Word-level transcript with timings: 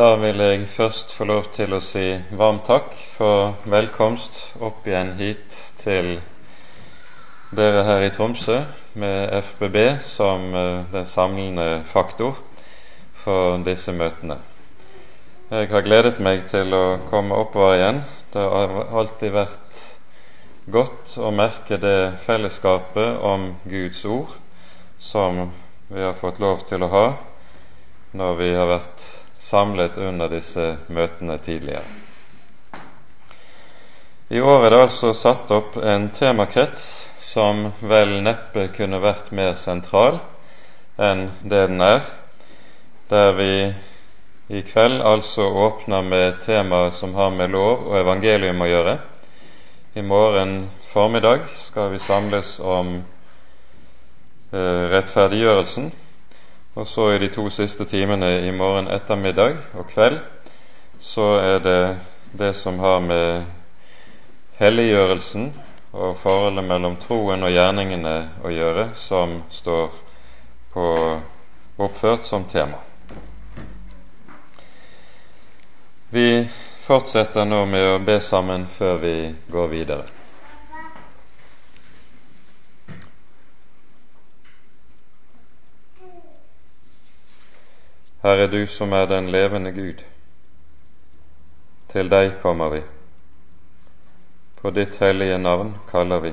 Da 0.00 0.14
vil 0.16 0.38
jeg 0.40 0.68
først 0.72 1.10
få 1.12 1.26
lov 1.28 1.50
til 1.52 1.74
å 1.76 1.78
si 1.84 2.14
varm 2.32 2.62
takk 2.64 2.94
for 3.18 3.58
velkomst 3.68 4.38
opp 4.64 4.86
igjen 4.88 5.10
hit 5.18 5.58
til 5.82 6.08
dere 7.52 7.82
her 7.84 8.06
i 8.06 8.08
Tromsø 8.14 8.56
med 9.02 9.34
FBB 9.50 9.76
som 10.08 10.56
eh, 10.56 10.88
den 10.94 11.04
samlende 11.04 11.66
faktor 11.92 12.40
for 13.26 13.60
disse 13.66 13.92
møtene. 13.92 14.38
Jeg 15.52 15.68
har 15.74 15.84
gledet 15.84 16.16
meg 16.24 16.48
til 16.48 16.72
å 16.72 16.82
komme 17.12 17.36
oppover 17.36 17.76
igjen. 17.76 18.02
Det 18.32 18.48
har 18.56 18.76
alltid 19.04 19.36
vært 19.36 19.86
godt 20.80 21.18
å 21.20 21.28
merke 21.44 21.76
det 21.76 22.22
fellesskapet 22.24 23.20
om 23.20 23.50
Guds 23.68 24.06
ord 24.08 24.38
som 25.12 25.50
vi 25.92 26.00
har 26.08 26.16
fått 26.24 26.40
lov 26.40 26.64
til 26.72 26.88
å 26.88 26.94
ha 26.96 27.08
når 28.16 28.38
vi 28.40 28.54
har 28.56 28.78
vært 28.78 29.19
samlet 29.40 29.96
under 29.98 30.28
disse 30.28 30.76
møtene 30.88 31.38
tidligere. 31.44 31.84
I 34.30 34.40
år 34.40 34.64
er 34.64 34.70
det 34.70 34.82
altså 34.84 35.12
satt 35.16 35.50
opp 35.50 35.76
en 35.82 36.10
temakrets 36.14 36.84
som 37.24 37.72
vel 37.82 38.20
neppe 38.22 38.68
kunne 38.76 39.00
vært 39.02 39.32
mer 39.34 39.56
sentral 39.58 40.20
enn 41.00 41.30
det 41.42 41.64
den 41.70 41.80
er, 41.82 42.04
der 43.10 43.32
vi 43.34 43.52
i 44.50 44.60
kveld 44.66 45.00
altså 45.06 45.46
åpner 45.64 46.02
med 46.02 46.40
temaet 46.44 46.94
som 46.98 47.14
har 47.14 47.30
med 47.34 47.50
lov 47.54 47.86
og 47.88 47.96
evangelium 48.00 48.62
å 48.62 48.68
gjøre. 48.68 48.96
I 49.94 50.02
morgen 50.02 50.70
formiddag 50.92 51.48
skal 51.64 51.90
vi 51.94 51.98
samles 52.02 52.58
om 52.62 53.00
eh, 54.52 54.82
rettferdiggjørelsen 54.94 55.90
og 56.74 56.86
så 56.88 57.12
i 57.12 57.18
de 57.18 57.28
to 57.34 57.48
siste 57.50 57.84
timene 57.84 58.30
i 58.46 58.52
morgen 58.54 58.88
ettermiddag 58.88 59.56
og 59.74 59.88
kveld 59.90 60.20
så 61.00 61.32
er 61.40 61.58
det 61.64 61.82
det 62.32 62.52
som 62.54 62.78
har 62.78 63.00
med 63.00 63.44
helliggjørelsen 64.60 65.50
og 65.92 66.16
forholdet 66.22 66.64
mellom 66.64 66.96
troen 67.02 67.42
og 67.42 67.50
gjerningene 67.50 68.14
å 68.44 68.52
gjøre, 68.52 68.90
som 68.94 69.40
står 69.50 69.90
på, 70.74 70.86
oppført 71.80 72.28
som 72.28 72.44
tema. 72.46 72.78
Vi 76.10 76.46
fortsetter 76.86 77.48
nå 77.48 77.64
med 77.66 77.88
å 77.88 77.98
be 78.04 78.20
sammen 78.22 78.68
før 78.70 79.02
vi 79.02 79.16
går 79.50 79.68
videre. 79.74 80.19
Herre, 88.22 88.46
du 88.46 88.66
som 88.66 88.92
er 88.92 89.06
den 89.06 89.30
levende 89.32 89.70
Gud. 89.72 90.02
Til 91.88 92.10
deg 92.12 92.34
kommer 92.42 92.68
vi. 92.68 92.80
På 94.60 94.70
ditt 94.76 94.98
hellige 95.00 95.38
navn 95.38 95.70
kaller 95.88 96.20
vi. 96.20 96.32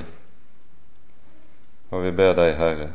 Og 1.88 2.02
vi 2.04 2.10
ber 2.12 2.34
deg, 2.36 2.52
Herre, 2.58 2.88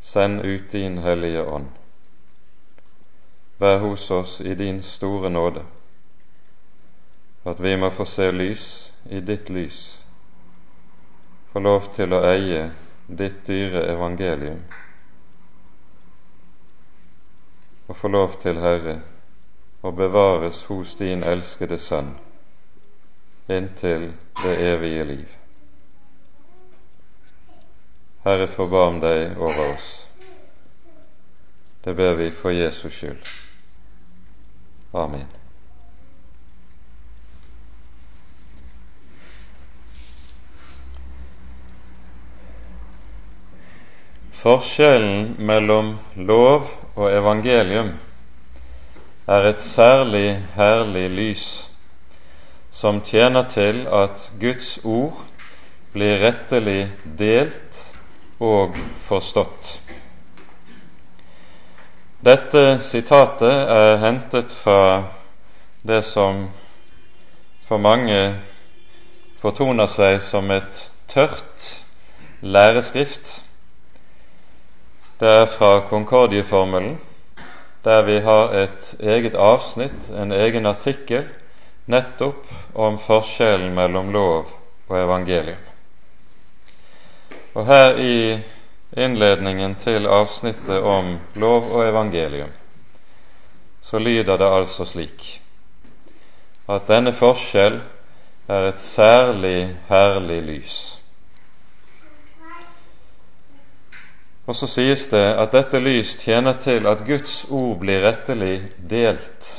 send 0.00 0.44
ut 0.46 0.68
din 0.70 1.00
Hellige 1.02 1.42
Ånd. 1.42 1.72
Vær 3.58 3.82
hos 3.82 4.10
oss 4.10 4.36
i 4.40 4.54
din 4.54 4.78
store 4.82 5.30
nåde, 5.30 5.64
at 7.44 7.62
vi 7.62 7.74
må 7.76 7.90
få 7.90 8.06
se 8.06 8.30
lys 8.30 8.68
i 9.10 9.18
ditt 9.20 9.50
lys, 9.50 9.98
få 11.50 11.58
lov 11.58 11.90
til 11.98 12.14
å 12.14 12.22
eie 12.30 12.68
ditt 13.10 13.42
dyre 13.46 13.88
evangelium 13.90 14.62
og 17.92 17.96
få 17.96 18.08
lov 18.08 18.38
til, 18.40 18.56
Herre, 18.56 18.94
å 19.84 19.90
bevares 19.92 20.62
hos 20.70 20.94
din 20.96 21.20
elskede 21.28 21.76
Sønn 21.76 22.14
inntil 23.52 24.06
det 24.40 24.54
evige 24.64 25.04
liv. 25.04 25.34
Herre, 28.24 28.48
forbarm 28.48 29.02
deg 29.04 29.36
over 29.36 29.74
oss. 29.74 29.92
Det 31.84 31.92
ber 32.00 32.16
vi 32.16 32.30
for 32.32 32.56
Jesus 32.56 32.96
skyld. 32.96 33.28
Amen. 34.96 35.41
Forskjellen 44.42 45.36
mellom 45.38 45.98
lov 46.16 46.64
og 46.96 47.12
evangelium 47.14 47.92
er 49.30 49.44
et 49.46 49.60
særlig 49.62 50.40
herlig 50.56 51.04
lys 51.14 51.44
som 52.74 52.98
tjener 53.06 53.46
til 53.52 53.84
at 53.86 54.24
Guds 54.40 54.80
ord 54.82 55.20
blir 55.92 56.18
rettelig 56.24 56.88
delt 57.20 57.78
og 58.42 58.74
forstått. 59.06 59.76
Dette 62.26 62.64
sitatet 62.82 63.70
er 63.76 64.02
hentet 64.02 64.50
fra 64.64 65.04
det 65.86 66.00
som 66.08 66.48
for 67.70 67.78
mange 67.78 68.18
fortoner 69.38 69.86
seg 69.86 70.18
som 70.26 70.50
et 70.50 70.82
tørt 71.14 71.70
læreskrift 72.42 73.41
det 75.22 75.30
er 75.30 75.46
fra 75.46 75.80
Konkordieformelen, 75.86 76.96
der 77.84 78.02
vi 78.02 78.16
har 78.20 78.54
et 78.58 78.94
eget 78.98 79.34
avsnitt, 79.38 80.08
en 80.10 80.32
egen 80.34 80.66
artikkel, 80.66 81.28
nettopp 81.86 82.48
om 82.74 82.96
forskjellen 82.98 83.70
mellom 83.74 84.10
lov 84.10 84.48
og 84.88 84.96
evangelium. 84.98 85.60
Og 87.54 87.66
her 87.70 88.00
i 88.02 88.40
innledningen 88.98 89.76
til 89.84 90.10
avsnittet 90.10 90.82
om 90.82 91.14
lov 91.34 91.70
og 91.70 91.84
evangelium, 91.86 92.50
så 93.82 93.98
lyder 94.02 94.36
det 94.42 94.50
altså 94.50 94.84
slik 94.90 95.38
at 96.66 96.90
denne 96.90 97.12
forskjell 97.14 97.78
er 98.48 98.68
et 98.72 98.82
særlig 98.82 99.76
herlig 99.86 100.42
lys. 100.42 101.01
Og 104.46 104.56
så 104.56 104.66
sies 104.66 105.04
det 105.06 105.22
at 105.38 105.52
dette 105.54 105.78
lys 105.78 106.16
tjener 106.24 106.56
til 106.58 106.86
at 106.90 107.04
Guds 107.06 107.44
ord 107.50 107.76
blir 107.78 108.02
rettelig 108.02 108.56
delt. 108.90 109.50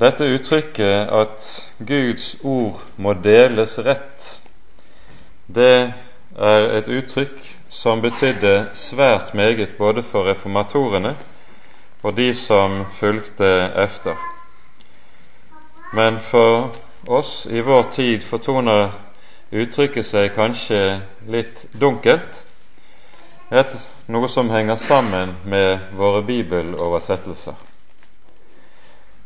Dette 0.00 0.24
uttrykket 0.24 1.10
at 1.12 1.48
Guds 1.86 2.36
ord 2.40 2.78
må 2.96 3.12
deles 3.18 3.74
rett, 3.84 4.36
det 5.50 5.92
er 6.38 6.68
et 6.78 6.88
uttrykk 6.88 7.42
som 7.70 8.00
betydde 8.00 8.70
svært 8.78 9.34
meget 9.34 9.74
både 9.78 10.02
for 10.02 10.30
reformatorene 10.30 11.16
og 12.02 12.16
de 12.16 12.34
som 12.34 12.84
fulgte 13.00 13.50
efter. 13.76 14.14
Men 15.92 16.20
for 16.20 16.76
oss 17.06 17.46
i 17.50 17.60
vår 17.60 17.90
tid 17.92 18.22
fortoner 18.22 18.94
uttrykker 19.50 20.06
seg 20.06 20.34
kanskje 20.34 21.00
litt 21.30 21.66
dunkelt, 21.72 22.44
er 23.50 23.66
noe 24.06 24.28
som 24.30 24.50
henger 24.50 24.78
sammen 24.78 25.34
med 25.44 25.90
våre 25.98 26.22
bibeloversettelser. 26.22 27.58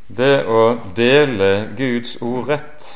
Det 0.08 0.44
å 0.48 0.62
dele 0.96 1.50
Guds 1.76 2.16
ord 2.20 2.48
rett, 2.48 2.88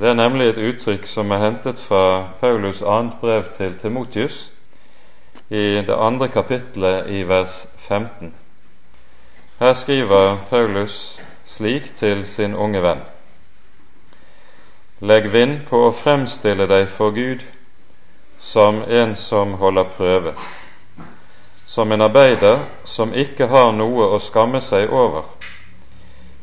det 0.00 0.08
er 0.08 0.16
nemlig 0.16 0.52
et 0.52 0.62
uttrykk 0.70 1.06
som 1.08 1.32
er 1.32 1.44
hentet 1.44 1.80
fra 1.84 2.32
Paulus 2.40 2.80
annet 2.80 3.20
brev 3.20 3.48
til 3.56 3.76
Timotius 3.80 4.48
i 5.50 5.82
det 5.84 5.96
andre 5.96 6.28
kapittelet 6.32 7.10
i 7.12 7.24
vers 7.28 7.66
15. 7.88 8.32
Her 9.60 9.74
skriver 9.74 10.38
Paulus 10.50 11.18
slik 11.44 11.90
til 11.98 12.24
sin 12.26 12.54
unge 12.54 12.80
venn. 12.84 13.02
Legg 15.00 15.30
vind 15.32 15.62
på 15.68 15.78
å 15.86 15.92
fremstille 15.96 16.66
deg 16.68 16.90
for 16.92 17.14
Gud 17.16 17.40
som 18.40 18.82
en 18.84 19.14
som 19.16 19.54
holder 19.56 19.86
prøve, 19.96 20.34
som 21.64 21.92
en 21.92 22.04
arbeider 22.04 22.66
som 22.84 23.14
ikke 23.16 23.48
har 23.48 23.72
noe 23.72 24.10
å 24.12 24.18
skamme 24.20 24.60
seg 24.60 24.92
over, 24.92 25.24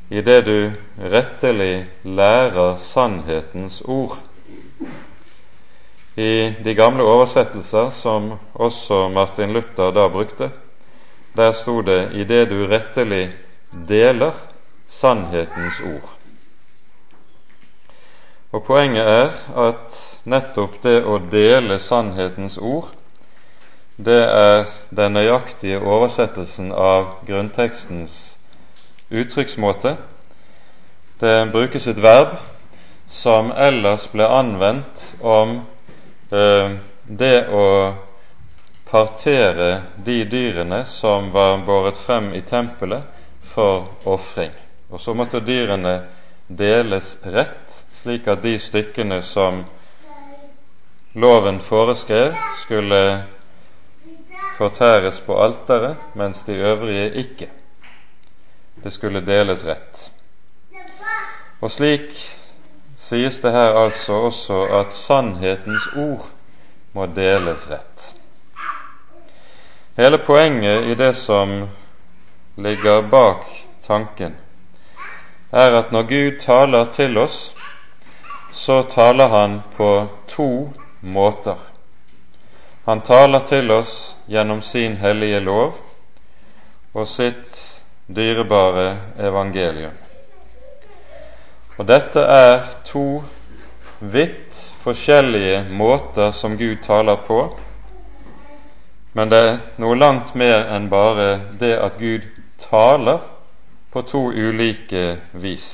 i 0.09 0.25
det 0.25 0.39
du 0.49 0.73
rettelig 0.97 1.85
lærer 2.01 2.81
sannhetens 2.81 3.83
ord. 3.85 4.17
I 6.17 6.57
de 6.65 6.73
gamle 6.73 7.05
oversettelser, 7.05 7.91
som 7.93 8.39
også 8.53 9.05
Martin 9.13 9.53
Luther 9.53 9.93
da 9.93 10.09
brukte, 10.09 10.49
der 11.37 11.53
sto 11.53 11.81
det 11.81 12.09
'i 12.13 12.23
det 12.23 12.49
du 12.49 12.65
rettelig 12.65 13.35
deler 13.87 14.33
sannhetens 14.87 15.79
ord'. 15.79 16.16
Og 18.51 18.63
Poenget 18.63 19.07
er 19.07 19.33
at 19.59 19.97
nettopp 20.23 20.77
det 20.83 21.01
å 21.03 21.17
dele 21.31 21.79
sannhetens 21.83 22.57
ord, 22.57 22.93
det 23.97 24.21
er 24.23 24.67
den 24.93 25.17
nøyaktige 25.17 25.81
oversettelsen 25.81 26.69
av 26.71 27.25
grunntekstens 27.27 28.37
uttrykksmåte. 29.09 29.97
Det 31.19 31.49
brukes 31.51 31.87
et 31.87 31.99
verb 32.01 32.37
som 33.09 33.51
ellers 33.51 34.07
ble 34.13 34.27
anvendt 34.29 35.03
om 35.19 35.61
eh, 36.31 36.77
det 37.07 37.37
å 37.49 37.67
partere 38.87 39.81
de 40.05 40.21
dyrene 40.29 40.85
som 40.87 41.31
var 41.33 41.65
båret 41.67 41.97
frem 41.99 42.31
i 42.35 42.41
tempelet 42.47 43.03
for 43.43 43.89
ofring. 44.05 44.53
Og 44.91 45.01
så 45.03 45.15
måtte 45.17 45.43
dyrene 45.43 45.99
deles 46.47 47.17
rett, 47.27 47.66
slik 47.97 48.27
at 48.27 48.43
de 48.43 48.59
stykkene 48.59 49.21
som 49.21 49.63
loven 51.13 51.61
foreskrev, 51.61 52.33
skulle 52.55 53.25
fortæres 54.57 55.19
på 55.19 55.37
alteret, 55.43 55.97
mens 56.13 56.43
de 56.43 56.51
øvrige 56.51 57.13
ikke. 57.13 57.49
Det 58.83 58.93
skulle 58.93 59.25
deles 59.25 59.65
rett. 59.65 60.11
Og 61.61 61.71
slik 61.71 62.13
sies 62.97 63.39
det 63.39 63.51
her 63.51 63.73
altså 63.85 64.13
også 64.13 64.63
at 64.79 64.93
sannhetens 64.93 65.87
ord 65.95 66.29
må 66.93 67.05
deles 67.05 67.67
rett. 67.69 68.13
Hele 69.97 70.17
poenget 70.17 70.85
i 70.85 70.93
det 70.93 71.15
som 71.15 71.69
ligger 72.57 73.01
bak 73.09 73.45
tanken, 73.87 74.35
er 75.51 75.79
at 75.79 75.91
når 75.91 76.03
Gud 76.03 76.39
taler 76.39 76.91
til 76.93 77.17
oss, 77.17 77.55
så 78.57 78.83
taler 78.83 79.27
Han 79.29 79.61
på 79.77 80.07
to 80.27 80.69
måter. 80.99 81.55
Han 82.85 83.01
taler 83.01 83.39
til 83.39 83.71
oss 83.71 84.15
gjennom 84.25 84.61
sin 84.61 84.95
hellige 84.97 85.39
lov 85.39 85.75
og 86.93 87.07
sitt 87.07 87.59
dyrebare 88.07 88.97
evangelium. 89.19 89.93
Og 91.77 91.85
dette 91.85 92.19
er 92.19 92.63
to 92.87 93.21
vidt 93.99 94.57
forskjellige 94.81 95.67
måter 95.69 96.31
som 96.31 96.57
Gud 96.57 96.81
taler 96.85 97.21
på, 97.27 97.41
men 99.13 99.29
det 99.29 99.43
er 99.43 99.59
noe 99.77 99.99
langt 99.99 100.33
mer 100.35 100.65
enn 100.73 100.89
bare 100.89 101.27
det 101.59 101.75
at 101.77 102.01
Gud 102.01 102.25
taler 102.69 103.21
på 103.93 104.01
to 104.01 104.23
ulike 104.33 105.19
vis. 105.37 105.69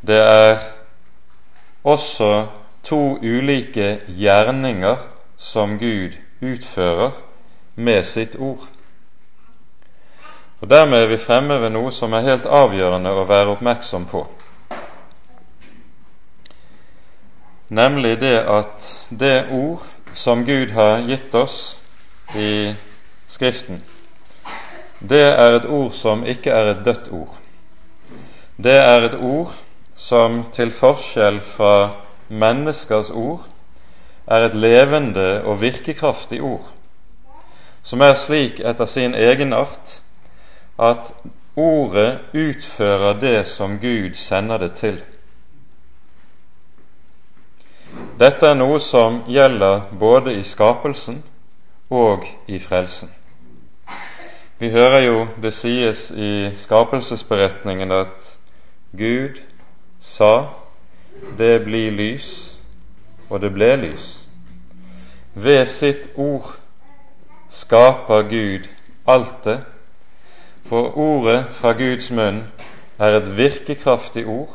Det 0.00 0.22
er 0.22 0.75
også 1.86 2.46
to 2.84 3.18
ulike 3.22 4.00
gjerninger 4.08 4.96
som 5.38 5.78
Gud 5.78 6.16
utfører 6.42 7.10
med 7.74 8.04
sitt 8.04 8.34
ord. 8.38 8.66
Og 10.60 10.70
Dermed 10.70 11.02
er 11.02 11.06
vi 11.06 11.18
fremme 11.18 11.60
ved 11.60 11.70
noe 11.70 11.92
som 11.92 12.14
er 12.16 12.26
helt 12.26 12.46
avgjørende 12.46 13.12
å 13.12 13.26
være 13.28 13.52
oppmerksom 13.54 14.06
på, 14.10 14.24
nemlig 17.68 18.16
det 18.20 18.38
at 18.40 18.90
det 19.10 19.36
ord 19.52 19.84
som 20.16 20.46
Gud 20.46 20.72
har 20.74 21.04
gitt 21.06 21.34
oss 21.34 21.76
i 22.34 22.72
Skriften, 23.28 23.82
det 25.00 25.22
er 25.22 25.58
et 25.58 25.66
ord 25.68 25.92
som 25.92 26.24
ikke 26.24 26.50
er 26.50 26.70
et 26.72 26.84
dødt 26.86 27.08
ord. 27.12 27.34
Det 28.56 28.74
er 28.78 29.04
et 29.10 29.14
ord 29.18 29.52
som 29.96 30.44
til 30.52 30.70
forskjell 30.70 31.40
fra 31.40 31.90
menneskers 32.28 33.10
ord 33.10 33.46
er 34.26 34.46
et 34.46 34.54
levende 34.54 35.42
og 35.44 35.60
virkekraftig 35.60 36.42
ord, 36.42 36.68
som 37.82 38.02
er 38.02 38.14
slik 38.20 38.60
etter 38.60 38.86
sin 38.90 39.14
egenart 39.14 40.00
at 40.78 41.12
ordet 41.56 42.18
utfører 42.34 43.20
det 43.20 43.46
som 43.48 43.78
Gud 43.80 44.14
sender 44.14 44.58
det 44.58 44.72
til. 44.76 45.00
Dette 48.20 48.48
er 48.48 48.56
noe 48.56 48.80
som 48.80 49.22
gjelder 49.28 49.86
både 50.00 50.34
i 50.36 50.42
skapelsen 50.44 51.22
og 51.90 52.26
i 52.48 52.58
frelsen. 52.60 53.10
Vi 54.58 54.70
hører 54.72 55.00
jo 55.04 55.26
det 55.42 55.52
sies 55.54 56.10
i 56.10 56.50
skapelsesberetningen 56.56 57.92
at 57.92 58.32
Gud 58.96 59.36
sa 60.06 60.48
det 61.38 61.64
blir 61.64 61.90
lys, 61.90 62.28
og 63.30 63.40
det 63.42 63.50
ble 63.54 63.72
lys. 63.80 64.10
Ved 65.34 65.66
sitt 65.66 66.12
ord 66.14 66.54
skaper 67.50 68.22
Gud 68.30 68.68
alt 69.06 69.42
det, 69.44 69.58
for 70.66 70.94
ordet 70.98 71.46
fra 71.58 71.72
Guds 71.72 72.10
munn 72.10 72.44
er 72.98 73.18
et 73.18 73.28
virkekraftig 73.36 74.26
ord, 74.26 74.54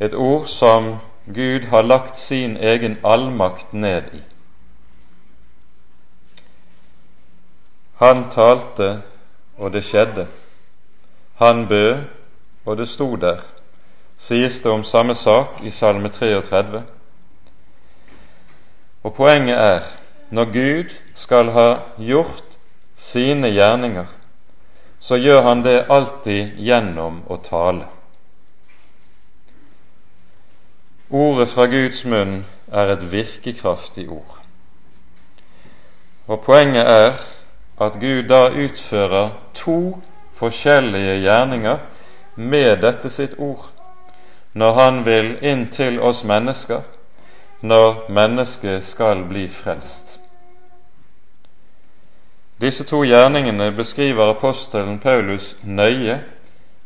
et 0.00 0.14
ord 0.14 0.46
som 0.46 0.96
Gud 1.26 1.66
har 1.70 1.82
lagt 1.82 2.18
sin 2.18 2.56
egen 2.56 2.98
allmakt 3.04 3.74
ned 3.74 4.14
i. 4.14 4.22
Han 7.98 8.30
talte, 8.30 9.02
og 9.58 9.72
det 9.72 9.84
skjedde. 9.84 10.26
Han 11.40 11.68
bød, 11.68 12.04
og 12.64 12.76
det 12.76 12.88
sto 12.88 13.16
der 13.16 13.55
sies 14.18 14.60
det 14.62 14.70
om 14.70 14.84
samme 14.84 15.14
sak 15.14 15.60
i 15.62 15.70
Salme 15.70 16.08
33. 16.08 16.82
Og 19.02 19.14
poenget 19.14 19.58
er 19.58 19.80
når 20.30 20.44
Gud 20.44 20.94
skal 21.14 21.50
ha 21.54 21.74
gjort 21.98 22.58
sine 22.96 23.48
gjerninger, 23.48 24.06
så 25.00 25.16
gjør 25.16 25.42
han 25.42 25.62
det 25.62 25.84
alltid 25.90 26.56
gjennom 26.58 27.20
å 27.30 27.36
tale. 27.44 27.86
Ordet 31.10 31.48
fra 31.52 31.68
Guds 31.70 32.02
munn 32.04 32.40
er 32.72 32.90
et 32.90 33.04
virkekraftig 33.12 34.08
ord. 34.10 34.40
Og 36.26 36.40
Poenget 36.42 36.88
er 36.90 37.20
at 37.78 38.00
Gud 38.00 38.26
da 38.26 38.48
utfører 38.50 39.30
to 39.54 40.02
forskjellige 40.34 41.20
gjerninger 41.22 41.78
med 42.34 42.82
dette 42.82 43.10
sitt 43.10 43.38
ord 43.38 43.75
når 44.56 44.72
Han 44.72 45.04
vil 45.04 45.34
inn 45.44 45.66
til 45.68 45.98
oss 46.00 46.22
mennesker, 46.24 46.80
når 47.60 48.06
mennesket 48.08 48.84
skal 48.84 49.24
bli 49.28 49.48
frelst. 49.52 50.14
Disse 52.60 52.84
to 52.88 53.02
gjerningene 53.04 53.68
beskriver 53.76 54.30
apostelen 54.32 54.96
Paulus 54.98 55.56
nøye 55.62 56.22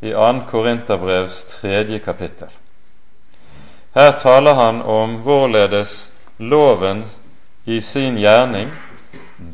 i 0.03 0.11
2. 0.11 0.33
Korinterbrevs 0.50 1.45
tredje 1.45 1.99
kapittel. 1.99 2.49
Her 3.95 4.19
taler 4.19 4.55
han 4.55 4.83
om 4.83 5.15
hvorledes 5.23 6.11
loven 6.39 7.05
i 7.67 7.81
sin 7.81 8.19
gjerning 8.19 8.71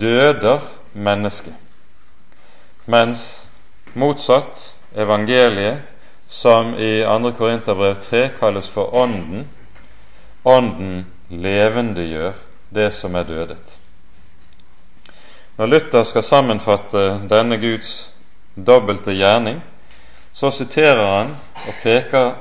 døder 0.01 0.61
mennesket, 0.93 1.55
mens 2.87 3.47
motsatt 3.95 4.73
evangeliet 4.97 5.85
som 6.29 6.75
i 6.75 7.03
2. 7.03 7.33
Korinterbrev 7.39 7.95
3 7.95 8.29
kalles 8.39 8.69
for 8.69 8.95
Ånden. 8.95 9.49
Ånden 10.45 11.07
levendegjør 11.29 12.33
det 12.71 12.93
som 12.95 13.15
er 13.15 13.23
dødet. 13.23 13.79
Når 15.57 15.67
Luther 15.67 16.03
skal 16.03 16.23
sammenfatte 16.23 17.21
denne 17.31 17.59
Guds 17.59 18.13
dobbelte 18.57 19.15
gjerning, 19.15 19.63
så 20.35 20.51
siterer 20.51 21.07
han 21.17 21.37
og 21.69 21.75
peker 21.83 22.33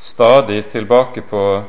stadig 0.00 0.64
tilbake 0.66 1.22
på 1.22 1.62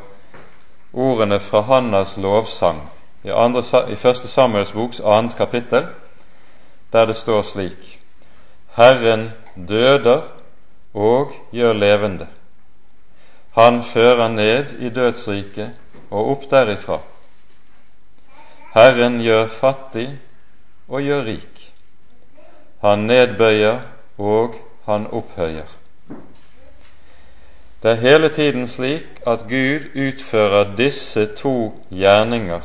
ordene 0.93 1.39
fra 1.39 1.62
Hannas 1.62 2.17
lovsang 2.17 2.82
i, 3.24 3.29
andre, 3.29 3.63
i 3.89 3.96
første 3.96 4.27
Samuels 4.27 4.72
boks 4.72 5.00
annet 5.00 5.36
kapittel, 5.38 5.88
der 6.93 7.05
det 7.05 7.15
står 7.15 7.41
slik 7.41 8.00
Herren 8.75 9.32
døder 9.55 10.22
og 10.93 11.33
gjør 11.51 11.73
levende. 11.73 12.27
Han 13.53 13.83
fører 13.83 14.27
ned 14.27 14.79
i 14.79 14.89
dødsriket 14.89 15.71
og 16.12 16.31
opp 16.31 16.50
derifra. 16.51 17.00
Herren 18.73 19.19
gjør 19.21 19.47
fattig 19.47 20.07
og 20.88 21.01
gjør 21.01 21.25
rik. 21.25 21.73
Han 22.81 23.05
nedbøyer 23.09 23.79
og 24.17 24.55
han 24.85 25.07
opphøyer. 25.07 25.69
Det 27.83 27.91
er 27.91 27.95
hele 28.01 28.29
tiden 28.29 28.67
slik 28.67 29.21
at 29.27 29.45
Gud 29.50 29.91
utfører 29.95 30.75
disse 30.77 31.25
to 31.35 31.83
gjerninger 31.91 32.62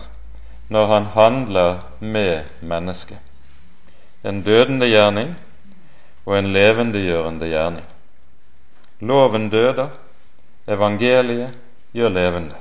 når 0.68 0.86
han 0.86 1.04
handler 1.04 1.78
med 2.00 2.44
mennesket. 2.60 3.18
En 4.24 4.42
dødende 4.42 4.86
gjerning 4.86 5.36
og 6.26 6.38
en 6.38 6.52
levendegjørende 6.52 7.46
gjerning. 7.46 7.84
Loven 9.00 9.48
døder, 9.50 9.88
evangeliet 10.68 11.54
gjør 11.94 12.08
levende. 12.08 12.54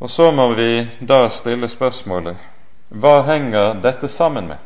Og 0.00 0.10
så 0.10 0.30
må 0.30 0.52
vi 0.54 0.88
da 1.08 1.28
stille 1.30 1.68
spørsmålet 1.68 2.36
hva 2.88 3.20
henger 3.26 3.80
dette 3.84 4.08
sammen 4.08 4.46
med? 4.48 4.56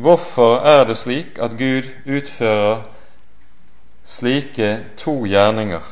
Hvorfor 0.00 0.60
er 0.64 0.84
det 0.84 0.96
slik 1.00 1.38
at 1.42 1.56
Gud 1.58 1.88
utfører 2.06 2.84
slike 4.04 4.68
to 4.96 5.24
gjerninger? 5.26 5.82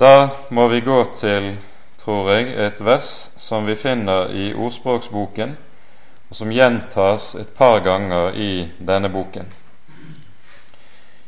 Da 0.00 0.28
må 0.50 0.68
vi 0.68 0.80
gå 0.80 1.04
til, 1.14 1.58
tror 2.02 2.30
jeg, 2.32 2.50
et 2.66 2.84
vers 2.84 3.30
som 3.38 3.66
vi 3.66 3.76
finner 3.76 4.32
i 4.32 4.52
Ordspråksboken, 4.54 5.56
og 6.30 6.36
som 6.36 6.52
gjentas 6.52 7.34
et 7.34 7.48
par 7.58 7.80
ganger 7.82 8.34
i 8.38 8.68
denne 8.78 9.10
boken. 9.10 9.46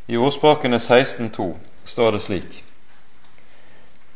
I 0.09 0.16
Ordspråkene 0.16 0.78
16.2 0.78 1.56
står 1.85 2.11
det 2.11 2.23
slik:" 2.23 2.64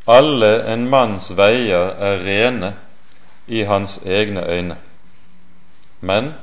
Alle 0.07 0.73
en 0.73 0.88
manns 0.88 1.31
veier 1.37 1.90
er 1.99 2.23
rene 2.23 2.75
i 3.47 3.62
hans 3.62 3.99
egne 4.07 4.45
øyne, 4.47 4.76
men 6.00 6.35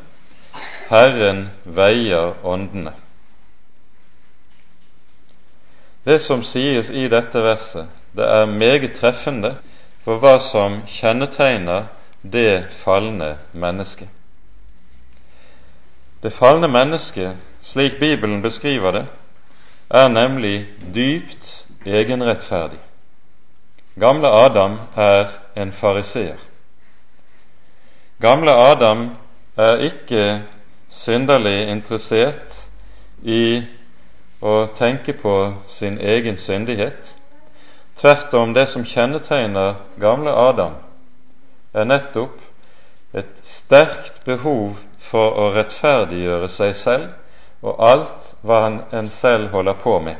Herren 0.89 1.49
veier 1.63 2.33
åndene. 2.43 2.91
Det 6.05 6.21
som 6.21 6.43
sies 6.43 6.89
i 6.89 7.07
dette 7.07 7.43
verset, 7.43 7.87
det 8.15 8.25
er 8.27 8.45
meget 8.45 8.99
treffende 8.99 9.55
for 10.03 10.19
hva 10.19 10.39
som 10.39 10.81
kjennetegner 10.87 11.87
det 12.23 12.65
falne 12.83 13.37
mennesket. 13.53 14.09
Det 16.23 16.33
falne 16.33 16.67
mennesket, 16.67 17.35
slik 17.61 17.99
Bibelen 17.99 18.41
beskriver 18.41 18.91
det, 18.91 19.05
er 19.89 20.07
nemlig 20.07 20.67
dypt 20.95 21.65
egenrettferdig. 21.85 22.79
Gamle 23.99 24.27
Adam 24.27 24.79
er 24.95 25.25
en 25.55 25.73
fariseer. 25.73 26.37
Gamle 28.21 28.51
Adam 28.51 29.09
er 29.57 29.75
ikke 29.75 30.41
synderlig 30.89 31.67
interessert 31.67 32.69
i 33.23 33.63
å 34.41 34.55
tenke 34.75 35.13
på 35.13 35.35
sin 35.67 35.99
egen 35.99 36.37
syndighet. 36.37 37.15
Tvert 37.99 38.33
om, 38.33 38.53
det 38.53 38.69
som 38.69 38.85
kjennetegner 38.85 39.75
gamle 39.99 40.31
Adam, 40.31 40.79
er 41.73 41.83
nettopp 41.83 42.39
et 43.13 43.43
sterkt 43.43 44.23
behov 44.25 44.79
for 45.03 45.35
å 45.39 45.49
rettferdiggjøre 45.55 46.49
seg 46.49 46.75
selv 46.79 47.63
og 47.63 47.79
alt 47.83 48.35
hva 48.43 48.59
han 48.65 48.79
en 48.91 49.09
selv 49.11 49.51
holder 49.55 49.77
på 49.79 49.97
med. 50.03 50.15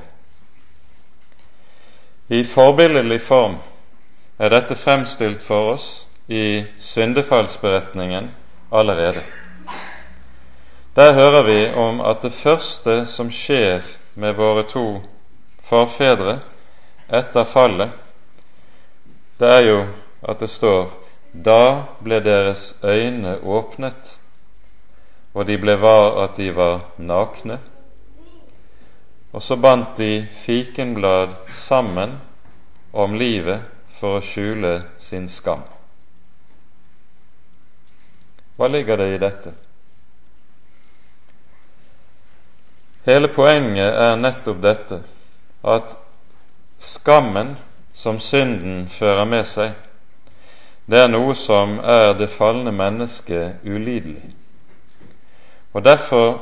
I 2.28 2.44
forbilledlig 2.48 3.22
form 3.22 3.58
er 4.40 4.54
dette 4.54 4.76
fremstilt 4.80 5.44
for 5.44 5.74
oss 5.76 5.88
i 6.28 6.64
syndefallsberetningen 6.80 8.32
allerede. 8.72 9.24
Der 10.96 11.14
hører 11.14 11.44
vi 11.44 11.60
om 11.76 12.02
at 12.02 12.22
det 12.22 12.34
første 12.34 13.06
som 13.06 13.32
skjer 13.32 13.84
med 14.16 14.36
våre 14.38 14.64
to 14.70 15.02
forfedre 15.64 16.40
etter 17.10 17.44
fallet, 17.44 17.90
det 19.40 19.50
er 19.50 19.64
jo 19.68 19.80
at 20.22 20.40
det 20.40 20.50
står 20.54 20.92
da 21.34 21.86
ble 22.04 22.20
deres 22.24 22.76
øyne 22.84 23.40
åpnet, 23.42 24.18
og 25.34 25.48
de 25.48 25.58
ble 25.58 25.76
var 25.82 26.20
at 26.24 26.38
de 26.38 26.52
var 26.56 26.86
nakne. 26.98 27.60
Og 29.34 29.42
så 29.42 29.58
bandt 29.58 29.98
de 29.98 30.28
fikenblad 30.46 31.34
sammen 31.58 32.20
om 32.94 33.16
livet 33.18 33.66
for 33.98 34.20
å 34.20 34.26
skjule 34.26 34.76
sin 35.02 35.26
skam. 35.30 35.64
Hva 38.58 38.70
ligger 38.70 39.02
det 39.02 39.08
i 39.16 39.22
dette? 39.22 39.54
Hele 43.04 43.28
poenget 43.34 43.98
er 44.00 44.20
nettopp 44.22 44.62
dette 44.64 45.02
at 45.66 45.98
skammen 46.80 47.56
som 47.94 48.20
synden 48.20 48.86
fører 48.92 49.26
med 49.26 49.50
seg, 49.50 49.74
det 50.86 51.00
er 51.00 51.10
noe 51.10 51.34
som 51.40 51.78
er 51.80 52.14
det 52.20 52.30
falne 52.32 52.72
mennesket 52.76 53.64
ulidelig. 53.66 54.43
Og 55.74 55.84
Derfor 55.84 56.42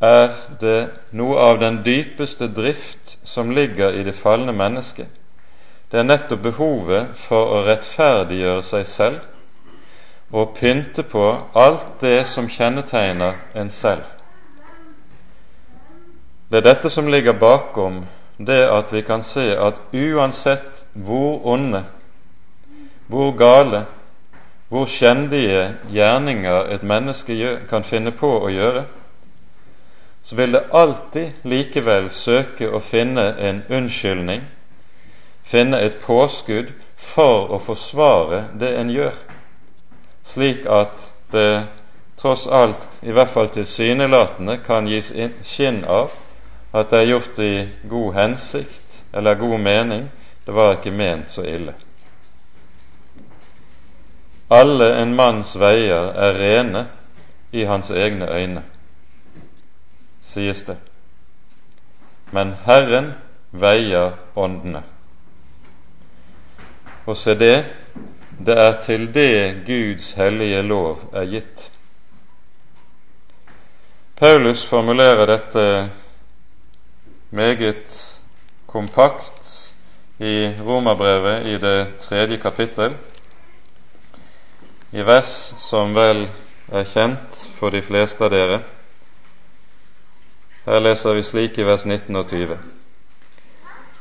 er 0.00 0.34
det 0.60 0.90
noe 1.10 1.38
av 1.42 1.58
den 1.60 1.80
dypeste 1.84 2.48
drift 2.54 3.18
som 3.26 3.50
ligger 3.50 3.94
i 3.94 4.04
det 4.06 4.14
falne 4.14 4.52
mennesket. 4.52 5.08
Det 5.90 5.98
er 5.98 6.06
nettopp 6.06 6.42
behovet 6.42 7.16
for 7.16 7.54
å 7.54 7.64
rettferdiggjøre 7.66 8.62
seg 8.62 8.86
selv 8.86 9.24
og 10.30 10.54
pynte 10.58 11.02
på 11.02 11.24
alt 11.56 12.00
det 12.02 12.26
som 12.28 12.50
kjennetegner 12.52 13.38
en 13.56 13.70
selv. 13.72 14.04
Det 16.50 16.60
er 16.60 16.66
dette 16.68 16.90
som 16.90 17.08
ligger 17.08 17.32
bakom 17.32 18.02
det 18.38 18.60
at 18.68 18.92
vi 18.92 19.02
kan 19.02 19.22
se 19.22 19.50
at 19.56 19.80
uansett 19.92 20.84
hvor 20.92 21.40
onde, 21.46 21.82
hvor 23.08 23.32
gale, 23.36 23.86
hvor 24.68 24.86
skjendige 24.86 25.74
gjerninger 25.92 26.68
et 26.74 26.82
menneske 26.82 27.58
kan 27.70 27.84
finne 27.84 28.12
på 28.12 28.30
å 28.40 28.50
gjøre, 28.52 28.84
så 30.24 30.36
vil 30.36 30.52
det 30.52 30.66
alltid 30.76 31.46
likevel 31.48 32.10
søke 32.12 32.68
å 32.68 32.80
finne 32.84 33.30
en 33.40 33.62
unnskyldning, 33.72 34.42
finne 35.44 35.80
et 35.80 35.96
påskudd 36.04 36.74
for 36.96 37.48
å 37.48 37.58
forsvare 37.64 38.44
det 38.60 38.74
en 38.76 38.92
gjør, 38.92 39.16
slik 40.28 40.68
at 40.68 41.12
det 41.32 41.64
tross 42.20 42.46
alt, 42.46 42.84
i 43.02 43.12
hvert 43.14 43.32
fall 43.32 43.48
tilsynelatende, 43.54 44.58
kan 44.66 44.88
gis 44.90 45.12
skinn 45.48 45.84
av 45.88 46.12
at 46.76 46.90
det 46.90 47.00
er 47.00 47.12
gjort 47.14 47.38
i 47.40 47.52
god 47.88 48.14
hensikt 48.14 49.00
eller 49.16 49.40
god 49.40 49.60
mening, 49.64 50.08
det 50.44 50.54
var 50.54 50.76
ikke 50.76 50.92
ment 50.92 51.30
så 51.32 51.46
ille. 51.48 51.72
Alle 54.50 54.94
en 55.02 55.14
manns 55.14 55.52
veier 55.60 56.12
er 56.16 56.38
rene 56.40 56.86
i 57.52 57.64
hans 57.68 57.90
egne 57.90 58.28
øyne, 58.32 58.62
sies 60.24 60.62
det. 60.64 60.76
Men 62.32 62.54
Herren 62.64 63.12
veier 63.52 64.16
åndene. 64.36 64.82
Og 67.06 67.16
se 67.16 67.34
det, 67.34 67.64
det 68.46 68.56
er 68.58 68.80
til 68.84 69.08
det 69.14 69.66
Guds 69.66 70.12
hellige 70.16 70.62
lov 70.62 71.10
er 71.12 71.28
gitt. 71.28 71.70
Paulus 74.16 74.64
formulerer 74.66 75.26
dette 75.26 75.90
meget 77.30 78.16
kompakt 78.66 79.72
i 80.18 80.50
Romerbrevet 80.60 81.46
i 81.46 81.58
det 81.58 81.98
tredje 82.00 82.36
kapittel 82.36 82.96
i 84.90 85.02
vers 85.02 85.52
som 85.60 85.94
vel 85.94 86.26
er 86.72 86.84
kjent 86.88 87.40
for 87.58 87.70
de 87.70 87.82
fleste 87.84 88.24
av 88.24 88.32
dere. 88.32 88.60
Her 90.64 90.80
leser 90.80 91.16
vi 91.16 91.24
slik 91.24 91.58
i 91.58 91.66
vers 91.68 91.84
19 91.84 92.16
og 92.16 92.30
20. 92.32 92.56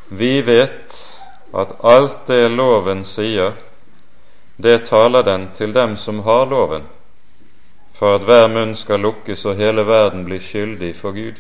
Vi 0.10 0.42
vet 0.42 0.96
at 1.54 1.74
alt 1.84 2.28
det 2.28 2.48
loven 2.52 3.04
sier, 3.08 3.56
det 4.58 4.88
taler 4.88 5.24
den 5.24 5.50
til 5.58 5.74
dem 5.76 5.98
som 5.98 6.24
har 6.26 6.48
loven, 6.48 6.88
for 7.94 8.16
at 8.16 8.26
hver 8.26 8.48
munn 8.52 8.76
skal 8.80 9.04
lukkes 9.04 9.46
og 9.46 9.60
hele 9.60 9.84
verden 9.88 10.26
blir 10.26 10.42
skyldig 10.44 10.96
for 10.96 11.16
Gud. 11.16 11.38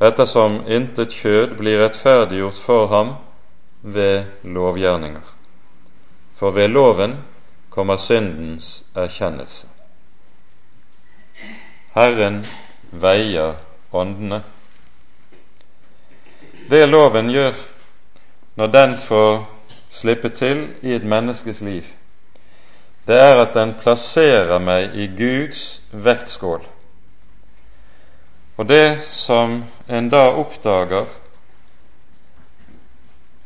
Ettersom 0.00 0.62
intet 0.68 1.12
kjød 1.12 1.56
blir 1.58 1.80
rettferdiggjort 1.82 2.60
for 2.64 2.86
ham 2.92 3.14
ved 3.82 4.24
lovgjerninger. 4.42 5.26
For 6.38 6.56
ved 6.56 6.68
loven 6.68 7.18
kommer 7.80 7.96
syndens 7.96 8.84
erkjennelse. 8.94 9.66
Herren 11.94 12.42
veier 12.92 13.54
åndene. 13.90 14.42
Det 16.68 16.82
loven 16.86 17.30
gjør 17.32 17.54
når 18.60 18.66
den 18.74 18.92
får 19.06 19.46
slippe 19.96 20.28
til 20.28 20.60
i 20.82 20.92
et 20.92 21.06
menneskes 21.08 21.62
liv, 21.64 21.88
det 23.08 23.16
er 23.16 23.40
at 23.40 23.56
den 23.56 23.72
plasserer 23.80 24.60
meg 24.60 24.92
i 24.92 25.06
Guds 25.16 25.80
vektskål. 25.90 26.60
Og 28.60 28.68
det 28.68 28.98
som 29.16 29.62
en 29.88 30.12
da 30.12 30.26
oppdager 30.36 31.08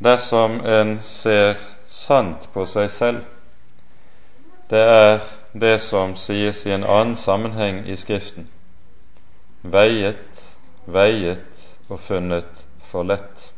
dersom 0.03 0.59
en 0.59 0.99
ser 1.07 1.55
sant 1.87 2.51
på 2.51 2.67
seg 2.67 2.91
selv, 2.91 3.23
det 4.69 4.81
er 4.81 5.19
det 5.53 5.79
som 5.81 6.15
sies 6.15 6.65
i 6.65 6.71
en 6.75 6.83
annen 6.83 7.15
sammenheng 7.17 7.83
i 7.87 7.95
Skriften 7.95 8.49
veiet, 9.65 10.45
veiet 10.85 11.67
og 11.89 11.99
funnet 11.99 12.65
for 12.91 13.03
lett. 13.03 13.51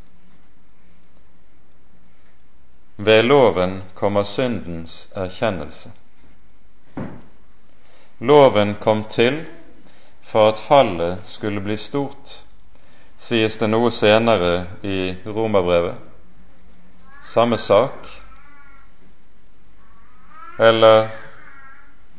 ved 2.99 3.23
loven 3.23 3.83
kommer 3.93 4.23
syndens 4.23 5.07
erkjennelse. 5.15 5.91
Loven 8.19 8.75
kom 8.81 9.03
til 9.03 9.45
for 10.21 10.49
at 10.49 10.59
fallet 10.59 11.21
skulle 11.25 11.61
bli 11.61 11.77
stort, 11.77 12.41
sies 13.17 13.57
det 13.61 13.69
noe 13.69 13.91
senere 13.93 14.65
i 14.83 15.13
Romerbrevet. 15.25 15.95
Samme 17.23 17.57
sak. 17.57 18.09
Eller 20.59 21.07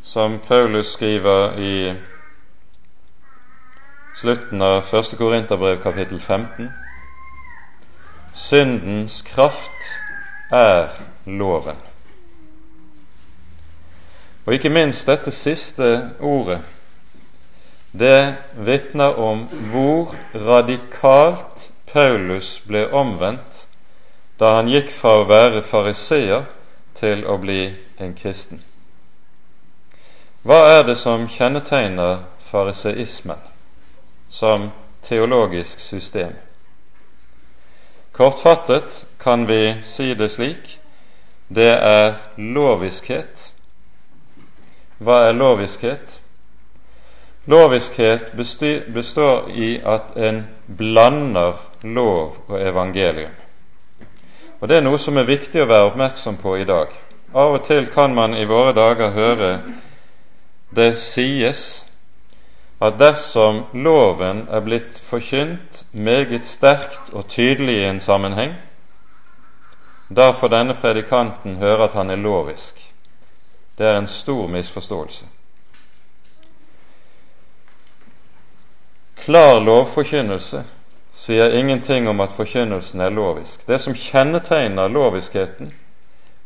som 0.02 0.38
Paulus 0.38 0.92
skriver 0.92 1.58
i 1.58 1.94
slutten 4.14 4.62
av 4.62 4.94
1. 4.94 5.16
Korinterbrev 5.18 5.82
kapittel 5.82 6.20
15. 6.20 6.72
Syndens 8.32 9.22
kraft 9.22 9.88
er 10.50 10.94
loven. 11.26 11.76
Og 14.46 14.54
ikke 14.54 14.70
minst 14.70 15.10
dette 15.10 15.34
siste 15.34 16.10
ordet, 16.20 16.60
det 17.90 18.36
vitner 18.54 19.18
om 19.18 19.48
hvor 19.72 20.14
radikalt 20.34 21.72
Paulus 21.90 22.60
ble 22.70 22.86
omvendt 22.94 23.66
da 24.38 24.54
han 24.60 24.70
gikk 24.70 24.94
fra 24.94 25.18
å 25.18 25.26
være 25.26 25.66
fariseer 25.66 26.46
til 27.00 27.26
å 27.26 27.34
bli 27.42 27.87
en 28.00 28.14
kristen. 28.14 28.62
Hva 30.42 30.58
er 30.78 30.82
det 30.86 30.96
som 30.98 31.26
kjennetegner 31.28 32.24
fariseismen 32.50 33.40
som 34.30 34.70
teologisk 35.08 35.80
system? 35.80 36.32
Kortfattet 38.12 39.06
kan 39.18 39.46
vi 39.46 39.76
si 39.84 40.14
det 40.14 40.30
slik 40.30 40.78
det 41.48 41.70
er 41.72 42.14
loviskhet. 42.36 43.52
Hva 44.98 45.22
er 45.28 45.32
loviskhet? 45.32 46.20
Loviskhet 47.48 48.32
består 48.94 49.48
i 49.48 49.78
at 49.80 50.16
en 50.16 50.42
blander 50.78 51.56
lov 51.82 52.36
og 52.48 52.60
evangelium. 52.60 53.32
Og 54.60 54.68
Det 54.68 54.76
er 54.76 54.84
noe 54.84 54.98
som 54.98 55.16
er 55.16 55.24
viktig 55.24 55.62
å 55.62 55.70
være 55.70 55.88
oppmerksom 55.92 56.36
på 56.36 56.56
i 56.58 56.66
dag. 56.68 56.92
Av 57.34 57.58
og 57.58 57.66
til 57.66 57.86
kan 57.92 58.14
man 58.14 58.36
i 58.36 58.46
våre 58.48 58.72
dager 58.72 59.12
høre 59.12 59.50
det 60.72 60.94
sies 61.00 61.82
at 62.80 62.98
dersom 63.00 63.64
loven 63.72 64.46
er 64.48 64.62
blitt 64.64 65.00
forkynt 65.10 65.84
meget 65.92 66.46
sterkt 66.46 67.10
og 67.12 67.26
tydelig 67.28 67.80
i 67.80 67.88
en 67.88 68.00
sammenheng, 68.00 68.54
da 70.08 70.30
får 70.32 70.48
denne 70.48 70.76
predikanten 70.78 71.58
høre 71.60 71.88
at 71.88 71.96
han 71.98 72.10
er 72.10 72.16
lovisk. 72.16 72.78
Det 73.78 73.86
er 73.86 73.98
en 73.98 74.08
stor 74.08 74.46
misforståelse. 74.46 75.26
Klar 79.16 79.60
lovforkynnelse 79.60 80.62
sier 81.12 81.52
ingenting 81.52 82.08
om 82.08 82.20
at 82.20 82.32
forkynnelsen 82.32 83.00
er 83.00 83.10
lovisk. 83.10 83.66
Det 83.66 83.80
som 83.80 83.94
kjennetegner 83.94 84.88
loviskheten, 84.88 85.74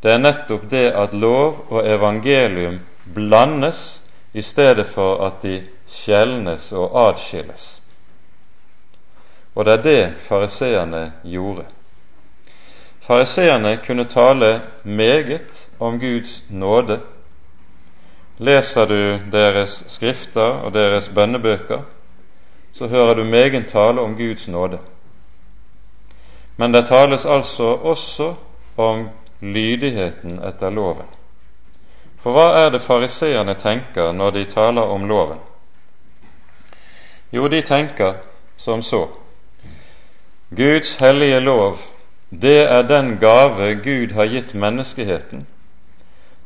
det 0.02 0.10
er 0.10 0.18
nettopp 0.18 0.70
det 0.70 0.88
at 0.98 1.14
lov 1.14 1.66
og 1.70 1.86
evangelium 1.88 2.80
blandes 3.14 4.02
i 4.34 4.42
stedet 4.42 4.86
for 4.86 5.26
at 5.26 5.42
de 5.42 5.62
skjelnes 5.86 6.72
og 6.72 6.96
adskilles. 7.08 7.82
Og 9.54 9.64
det 9.64 9.72
er 9.72 9.82
det 9.82 10.14
fariseerne 10.26 11.12
gjorde. 11.22 11.64
Fariseerne 13.00 13.78
kunne 13.86 14.04
tale 14.04 14.62
meget 14.84 15.68
om 15.80 16.00
Guds 16.00 16.42
nåde. 16.50 17.00
Leser 18.38 18.84
du 18.84 19.18
deres 19.32 19.84
skrifter 19.88 20.64
og 20.64 20.74
deres 20.74 21.08
bønnebøker, 21.08 21.82
så 22.72 22.86
hører 22.86 23.14
du 23.14 23.24
meget 23.24 23.66
tale 23.66 24.00
om 24.00 24.16
Guds 24.16 24.48
nåde. 24.48 24.78
Men 26.56 26.74
det 26.74 26.86
tales 26.86 27.26
altså 27.26 27.64
også 27.64 28.34
om 28.76 29.08
lydigheten 29.42 30.38
etter 30.44 30.70
loven. 30.70 31.08
For 32.22 32.32
hva 32.32 32.48
er 32.64 32.70
det 32.70 32.84
fariseerne 32.84 33.54
tenker 33.58 34.12
når 34.14 34.30
de 34.30 34.44
taler 34.50 34.82
om 34.94 35.08
loven? 35.10 35.40
Jo, 37.32 37.48
de 37.48 37.62
tenker 37.62 38.14
som 38.56 38.82
så. 38.82 39.08
Guds 40.56 40.94
hellige 41.00 41.40
lov, 41.40 41.78
det 42.30 42.62
er 42.70 42.82
den 42.82 43.18
gave 43.18 43.74
Gud 43.74 44.12
har 44.12 44.30
gitt 44.30 44.54
menneskeheten 44.54 45.46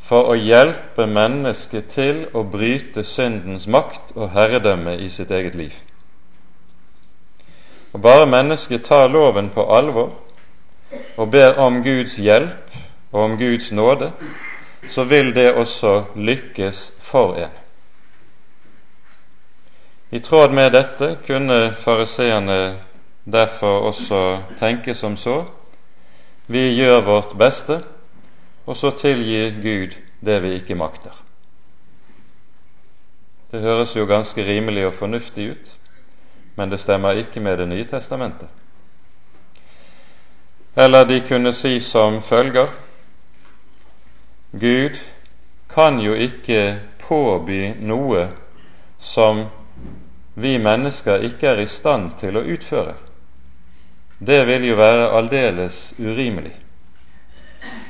for 0.07 0.31
å 0.31 0.37
hjelpe 0.39 1.07
mennesket 1.11 1.89
til 1.91 2.21
å 2.31 2.45
bryte 2.47 3.03
syndens 3.05 3.67
makt 3.67 4.13
og 4.15 4.31
herredømme 4.37 4.95
i 5.03 5.09
sitt 5.11 5.31
eget 5.35 5.57
liv. 5.59 5.75
Og 7.93 8.01
Bare 8.03 8.27
mennesket 8.27 8.85
tar 8.87 9.09
loven 9.09 9.51
på 9.51 9.65
alvor 9.67 10.13
og 11.17 11.31
ber 11.31 11.59
om 11.59 11.83
Guds 11.83 12.19
hjelp 12.23 12.77
og 13.13 13.23
om 13.23 13.39
Guds 13.39 13.73
nåde, 13.73 14.13
så 14.91 15.05
vil 15.05 15.35
det 15.35 15.55
også 15.55 16.05
lykkes 16.15 16.93
for 17.01 17.35
en. 17.35 17.55
I 20.11 20.19
tråd 20.19 20.53
med 20.55 20.71
dette 20.71 21.17
kunne 21.27 21.75
fariseerne 21.75 22.79
derfor 23.25 23.79
også 23.89 24.43
tenke 24.59 24.95
som 24.95 25.17
så 25.17 25.45
vi 26.47 26.77
gjør 26.77 27.01
vårt 27.01 27.39
beste, 27.39 27.81
og 28.67 28.77
så 28.77 28.91
tilgir 28.91 29.57
Gud 29.63 29.97
det 30.21 30.43
vi 30.43 30.53
ikke 30.55 30.75
makter. 30.75 31.15
Det 33.51 33.61
høres 33.61 33.97
jo 33.97 34.07
ganske 34.07 34.45
rimelig 34.47 34.87
og 34.87 34.95
fornuftig 34.95 35.51
ut, 35.51 35.75
men 36.57 36.71
det 36.71 36.81
stemmer 36.81 37.19
ikke 37.19 37.41
med 37.41 37.59
Det 37.59 37.69
nye 37.69 37.85
testamentet. 37.85 38.49
Eller 40.77 41.05
de 41.05 41.21
kunne 41.29 41.53
si 41.53 41.81
som 41.81 42.23
følger 42.23 42.67
Gud 44.61 44.99
kan 45.69 46.01
jo 46.01 46.15
ikke 46.15 46.79
påby 47.03 47.75
noe 47.81 48.29
som 48.99 49.47
vi 50.35 50.59
mennesker 50.59 51.25
ikke 51.29 51.49
er 51.53 51.61
i 51.65 51.69
stand 51.69 52.17
til 52.21 52.37
å 52.37 52.45
utføre. 52.45 52.95
Det 54.19 54.43
vil 54.49 54.65
jo 54.71 54.77
være 54.79 55.11
aldeles 55.17 55.95
urimelig. 55.99 56.55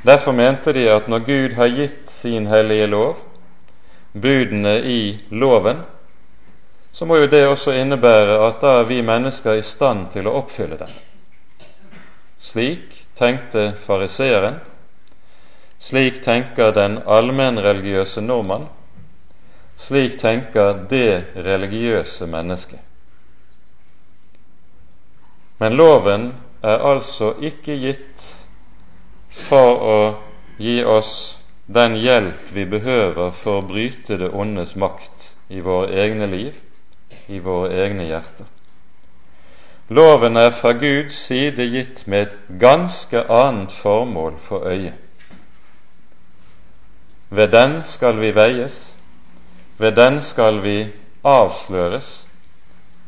Derfor 0.06 0.32
mente 0.32 0.72
de 0.72 0.86
at 0.90 1.08
når 1.08 1.24
Gud 1.26 1.56
har 1.58 1.70
gitt 1.70 2.10
sin 2.10 2.46
hellige 2.46 2.86
lov, 2.86 3.16
budene 4.12 4.78
i 4.82 5.18
loven, 5.30 5.82
så 6.92 7.06
må 7.06 7.18
jo 7.20 7.26
det 7.30 7.42
også 7.46 7.74
innebære 7.76 8.38
at 8.46 8.62
da 8.62 8.78
er 8.80 8.86
vi 8.88 9.02
mennesker 9.04 9.58
i 9.58 9.66
stand 9.66 10.08
til 10.14 10.26
å 10.26 10.38
oppfylle 10.38 10.78
den. 10.80 10.94
Slik 12.40 13.04
tenkte 13.18 13.74
fariseeren. 13.86 14.62
Slik 15.78 16.22
tenker 16.24 16.72
den 16.72 16.98
allmennreligiøse 17.06 18.20
nordmann. 18.20 18.66
Slik 19.78 20.18
tenker 20.18 20.86
det 20.90 21.36
religiøse 21.36 22.26
mennesket. 22.26 22.80
Men 25.58 25.76
loven 25.76 26.32
er 26.62 26.82
altså 26.84 27.34
ikke 27.40 27.76
gitt 27.80 28.26
for 29.30 29.84
å 29.84 29.98
gi 30.58 30.82
oss 30.84 31.36
den 31.66 31.96
hjelp 32.00 32.52
vi 32.54 32.64
behøver 32.64 33.32
for 33.36 33.60
å 33.60 33.66
bryte 33.68 34.18
det 34.20 34.32
ondes 34.32 34.76
makt 34.76 35.30
i 35.48 35.60
våre 35.60 35.92
egne 35.92 36.28
liv, 36.30 36.52
i 37.28 37.40
våre 37.40 37.72
egne 37.84 38.06
hjerter. 38.08 38.46
Loven 39.88 40.36
er 40.36 40.50
fra 40.50 40.72
Guds 40.74 41.18
side 41.28 41.62
gitt 41.70 42.06
med 42.06 42.26
et 42.26 42.38
ganske 42.60 43.22
annet 43.30 43.72
formål 43.72 44.38
for 44.42 44.66
øyet. 44.66 45.05
Ved 47.30 47.48
den 47.48 47.82
skal 47.84 48.20
vi 48.20 48.30
veies, 48.34 48.94
ved 49.78 49.92
den 49.92 50.22
skal 50.22 50.62
vi 50.62 50.86
avsløres, 51.24 52.26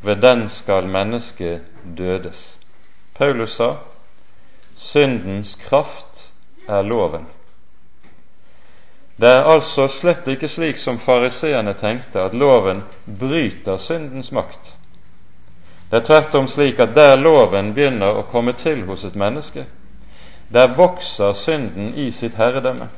ved 0.03 0.17
den 0.17 0.49
skal 0.49 0.87
mennesket 0.87 1.61
dødes. 1.99 2.59
Paulus 3.15 3.57
sa 3.57 3.75
syndens 4.77 5.55
kraft 5.55 6.31
er 6.69 6.83
loven. 6.83 7.27
Det 9.21 9.29
er 9.29 9.49
altså 9.51 9.89
slett 9.89 10.29
ikke 10.31 10.49
slik 10.49 10.79
som 10.79 10.99
fariseerne 10.99 11.75
tenkte, 11.75 12.21
at 12.23 12.35
loven 12.35 12.85
bryter 13.21 13.77
syndens 13.77 14.31
makt. 14.33 14.75
Det 15.91 15.97
er 15.97 16.05
tvert 16.05 16.35
om 16.35 16.47
slik 16.49 16.79
at 16.79 16.95
der 16.95 17.17
loven 17.17 17.73
begynner 17.75 18.21
å 18.21 18.27
komme 18.31 18.53
til 18.53 18.85
hos 18.87 19.05
et 19.05 19.17
menneske, 19.17 19.65
der 20.53 20.75
vokser 20.77 21.33
synden 21.33 21.95
i 21.97 22.11
sitt 22.13 22.37
herredømme. 22.39 22.89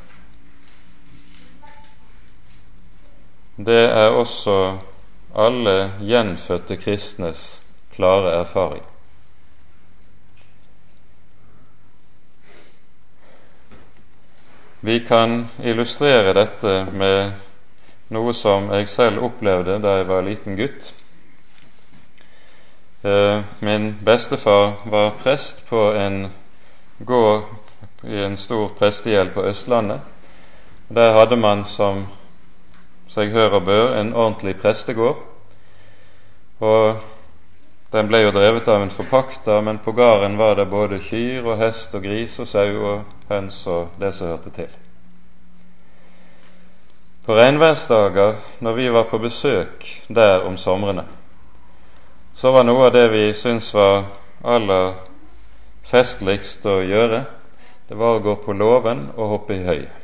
Det 3.67 3.81
er 3.91 4.09
også 4.09 4.79
alle 5.37 5.93
gjenfødte 6.01 6.77
kristnes 6.77 7.63
klare 7.93 8.31
erfaring. 8.41 8.85
Vi 14.81 14.99
kan 14.99 15.51
illustrere 15.65 16.33
dette 16.35 16.87
med 16.93 17.33
noe 18.09 18.33
som 18.35 18.71
jeg 18.73 18.89
selv 18.89 19.21
opplevde 19.29 19.77
da 19.83 19.99
jeg 19.99 20.07
var 20.09 20.25
liten 20.25 20.57
gutt. 20.57 20.95
Eh, 23.05 23.43
min 23.61 23.91
bestefar 24.05 24.81
var 24.89 25.19
prest 25.21 25.67
på 25.69 25.91
en 25.93 26.31
gård 27.05 27.45
i 28.09 28.25
en 28.25 28.39
stor 28.41 28.73
prestegjeld 28.79 29.35
på 29.37 29.45
Østlandet. 29.53 30.01
Der 30.89 31.13
hadde 31.13 31.37
man, 31.37 31.65
som 31.65 32.07
seg 33.11 33.33
hør 33.35 33.59
og 33.59 33.65
bør, 33.67 33.95
en 33.99 34.13
ordentlig 34.15 34.57
prestegård. 34.61 35.19
Og 36.61 37.01
den 37.93 38.07
ble 38.07 38.21
jo 38.23 38.35
drevet 38.35 38.69
av 38.71 38.85
en 38.85 38.93
forpakter, 38.95 39.61
men 39.67 39.81
på 39.83 39.93
gården 39.93 40.39
var 40.39 40.55
det 40.55 40.69
både 40.71 41.01
kyr 41.03 41.47
og 41.47 41.59
hest 41.59 41.95
og 41.95 42.05
gris 42.05 42.39
og 42.39 42.49
sau 42.49 42.85
og 42.93 43.01
høns 43.31 43.65
og 43.67 43.97
det 43.99 44.13
som 44.15 44.31
hørte 44.31 44.53
til. 44.55 44.71
På 47.27 47.35
regnværsdager, 47.37 48.37
når 48.61 48.73
vi 48.73 48.93
var 48.93 49.09
på 49.11 49.19
besøk 49.19 49.87
der 50.09 50.47
om 50.47 50.57
somrene, 50.57 51.05
så 52.35 52.51
var 52.55 52.65
noe 52.65 52.87
av 52.87 52.95
det 52.95 53.09
vi 53.13 53.27
syntes 53.35 53.75
var 53.75 54.07
aller 54.45 54.95
festligst 55.91 56.65
å 56.67 56.81
gjøre, 56.87 57.25
det 57.89 57.99
var 57.99 58.17
å 58.17 58.23
gå 58.25 58.37
på 58.45 58.55
låven 58.55 59.09
og 59.17 59.35
hoppe 59.35 59.59
i 59.59 59.65
høy. 59.67 60.00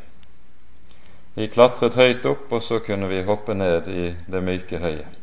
Vi 1.36 1.50
klatret 1.52 1.94
høyt 2.00 2.24
opp, 2.24 2.48
og 2.48 2.62
så 2.64 2.78
kunne 2.80 3.10
vi 3.10 3.20
hoppe 3.26 3.52
ned 3.52 3.88
i 3.92 4.04
det 4.24 4.40
myke 4.40 4.78
høyet. 4.80 5.18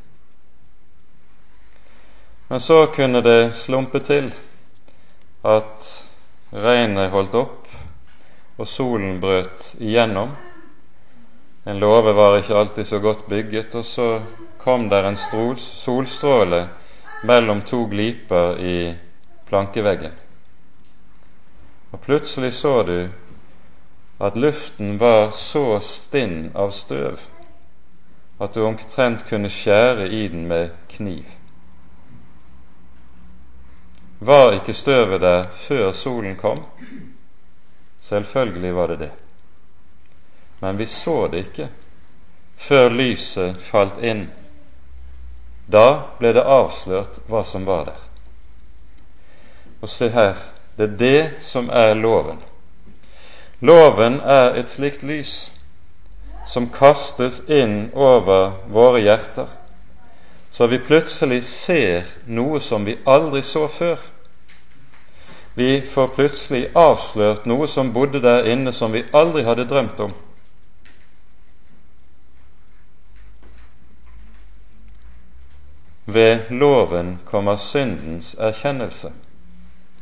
Men 2.52 2.62
så 2.62 2.84
kunne 2.94 3.24
det 3.26 3.56
slumpe 3.58 3.98
til 4.06 4.28
at 5.42 5.88
regnet 6.54 7.10
holdt 7.10 7.34
opp, 7.40 7.72
og 8.62 8.70
solen 8.70 9.18
brøt 9.24 9.72
igjennom. 9.82 10.36
En 11.66 11.82
låve 11.82 12.14
var 12.14 12.38
ikke 12.38 12.60
alltid 12.62 12.86
så 12.86 13.00
godt 13.02 13.26
bygget, 13.26 13.74
og 13.74 13.86
så 13.86 14.08
kom 14.62 14.86
der 14.94 15.10
en 15.10 15.18
solstråle 15.18 16.68
mellom 17.24 17.66
to 17.66 17.88
gliper 17.90 18.62
i 18.62 18.78
plankeveggen. 19.50 20.14
Og 21.92 22.06
plutselig 22.06 22.54
så 22.54 22.84
du 22.84 22.98
at 24.20 24.36
luften 24.38 24.98
var 24.98 25.32
så 25.32 25.80
stinn 25.80 26.52
av 26.56 26.72
støv 26.72 27.20
at 28.38 28.54
du 28.54 28.66
omtrent 28.66 29.26
kunne 29.30 29.50
skjære 29.50 30.08
i 30.10 30.28
den 30.28 30.48
med 30.48 30.70
kniv. 30.90 31.26
Var 34.20 34.54
ikke 34.58 34.74
støvet 34.74 35.22
der 35.22 35.44
før 35.66 35.92
solen 35.92 36.36
kom? 36.36 36.64
Selvfølgelig 38.02 38.76
var 38.76 38.88
det 38.88 39.00
det. 39.00 39.12
Men 40.62 40.78
vi 40.78 40.86
så 40.86 41.28
det 41.28 41.46
ikke 41.46 41.70
før 42.56 42.90
lyset 42.90 43.60
falt 43.62 44.00
inn 44.04 44.28
da 45.68 45.88
ble 46.20 46.34
det 46.36 46.44
avslørt 46.44 47.22
hva 47.28 47.44
som 47.48 47.66
var 47.66 47.86
der. 47.88 48.00
Og 49.82 49.90
se 49.90 50.10
her, 50.12 50.40
det 50.78 50.90
er 50.90 50.98
det 51.00 51.44
som 51.44 51.70
er 51.70 51.94
loven. 51.96 52.42
Loven 53.64 54.20
er 54.20 54.58
et 54.60 54.68
slikt 54.68 55.06
lys 55.08 55.34
som 56.52 56.66
kastes 56.68 57.38
inn 57.48 57.94
over 57.96 58.58
våre 58.68 59.00
hjerter, 59.00 59.48
så 60.52 60.68
vi 60.68 60.82
plutselig 60.84 61.46
ser 61.48 62.10
noe 62.28 62.60
som 62.60 62.84
vi 62.84 62.98
aldri 63.08 63.40
så 63.48 63.70
før. 63.72 64.02
Vi 65.56 65.80
får 65.94 66.12
plutselig 66.18 66.66
avslørt 66.76 67.48
noe 67.48 67.70
som 67.72 67.94
bodde 67.96 68.20
der 68.20 68.50
inne 68.52 68.74
som 68.76 68.92
vi 68.92 69.06
aldri 69.16 69.46
hadde 69.48 69.70
drømt 69.72 70.04
om. 70.10 70.12
Ved 76.06 76.52
loven 76.52 77.16
kommer 77.26 77.56
syndens 77.56 78.36
erkjennelse, 78.36 79.14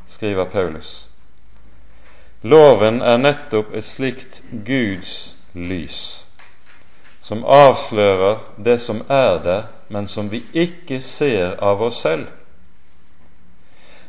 skriver 0.08 0.50
Paulus. 0.50 1.11
Loven 2.44 3.02
er 3.02 3.18
nettopp 3.18 3.74
et 3.74 3.86
slikt 3.86 4.42
Guds 4.66 5.36
lys, 5.54 6.26
som 7.22 7.44
avslører 7.46 8.40
det 8.66 8.80
som 8.82 9.04
er 9.10 9.38
der, 9.44 9.64
men 9.90 10.08
som 10.08 10.32
vi 10.32 10.44
ikke 10.54 11.02
ser 11.02 11.60
av 11.62 11.82
oss 11.82 12.02
selv. 12.02 12.28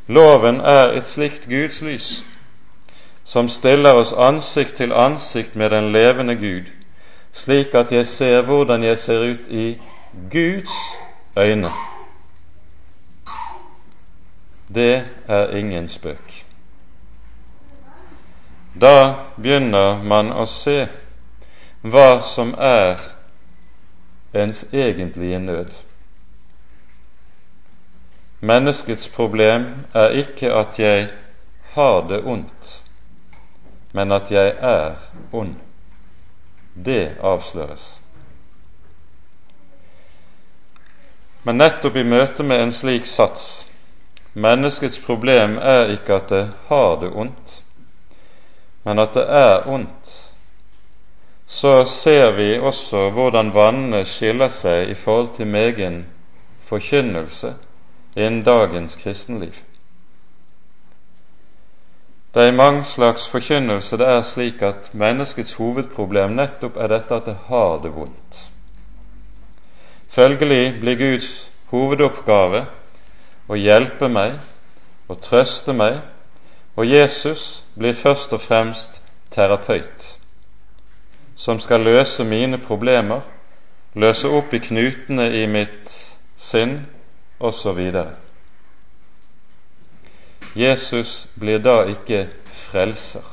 Loven 0.07 0.61
er 0.61 0.97
et 0.97 1.07
slikt 1.07 1.45
Guds 1.49 1.83
lys, 1.83 2.25
som 3.25 3.49
stiller 3.49 4.01
oss 4.01 4.15
ansikt 4.17 4.77
til 4.81 4.93
ansikt 4.93 5.57
med 5.57 5.71
den 5.71 5.93
levende 5.93 6.37
Gud, 6.37 6.73
slik 7.33 7.75
at 7.75 7.93
jeg 7.93 8.07
ser 8.07 8.43
hvordan 8.43 8.85
jeg 8.85 8.99
ser 8.99 9.21
ut 9.21 9.49
i 9.49 9.79
Guds 10.33 10.73
øyne. 11.37 11.71
Det 14.75 15.05
er 15.29 15.57
ingen 15.57 15.89
spøk. 15.89 16.42
Da 18.75 19.29
begynner 19.37 20.03
man 20.05 20.33
å 20.33 20.47
se 20.49 20.87
hva 21.83 22.23
som 22.25 22.55
er 22.59 23.01
ens 24.33 24.65
egentlige 24.73 25.39
nød. 25.39 25.73
Menneskets 28.41 29.09
problem 29.09 29.67
er 29.95 30.17
ikke 30.25 30.55
at 30.55 30.79
jeg 30.79 31.11
har 31.75 31.99
det 32.09 32.23
ondt, 32.25 32.79
men 33.93 34.13
at 34.13 34.33
jeg 34.33 34.55
er 34.59 34.97
ond. 35.33 35.55
Det 36.75 37.19
avsløres. 37.21 37.85
Men 41.45 41.61
nettopp 41.61 41.97
i 41.97 42.07
møte 42.07 42.43
med 42.47 42.63
en 42.63 42.73
slik 42.73 43.07
sats 43.07 43.67
Menneskets 44.33 44.97
problem 45.05 45.59
er 45.59 45.91
ikke 45.93 46.15
at 46.17 46.31
det 46.31 46.47
har 46.69 46.95
det 47.03 47.11
ondt, 47.13 47.62
men 48.85 48.99
at 48.99 49.15
det 49.15 49.25
er 49.29 49.69
ondt. 49.69 50.13
Så 51.47 51.85
ser 51.85 52.33
vi 52.33 52.59
også 52.59 53.11
hvordan 53.11 53.53
vannene 53.55 54.05
skiller 54.09 54.49
seg 54.49 54.91
i 54.91 54.95
forhold 54.95 55.35
til 55.37 55.47
megen 55.47 56.07
forkynnelse 56.65 57.55
innen 58.17 58.43
dagens 58.43 58.97
kristenliv. 58.97 59.55
Det 62.35 62.47
er 62.49 62.53
mange 62.57 62.85
slags 62.85 63.29
forkynnelse 63.29 63.97
det 64.01 64.09
er 64.09 64.23
slik 64.23 64.63
at 64.63 64.95
menneskets 64.95 65.53
hovedproblem 65.61 66.33
nettopp 66.33 66.77
er 66.81 66.89
dette 66.89 67.15
at 67.15 67.27
det 67.29 67.37
har 67.49 67.83
det 67.83 67.93
vondt. 67.93 68.39
Følgelig 70.09 70.81
blir 70.81 70.97
Guds 70.97 71.29
hovedoppgave 71.69 72.65
å 73.49 73.59
hjelpe 73.61 74.09
meg 74.09 74.41
å 75.13 75.17
trøste 75.21 75.75
meg, 75.77 76.01
og 76.77 76.91
Jesus 76.91 77.65
blir 77.79 77.93
først 77.93 78.33
og 78.33 78.41
fremst 78.41 79.03
terapeut, 79.31 80.19
som 81.37 81.61
skal 81.61 81.81
løse 81.81 82.25
mine 82.25 82.59
problemer, 82.59 83.21
løse 83.95 84.29
opp 84.29 84.55
i 84.55 84.59
knutene 84.59 85.29
i 85.43 85.47
mitt 85.47 85.93
sinn 86.37 86.87
osv. 87.41 87.81
Jesus 90.57 91.29
blir 91.41 91.59
da 91.59 91.83
ikke 91.89 92.29
frelser. 92.53 93.25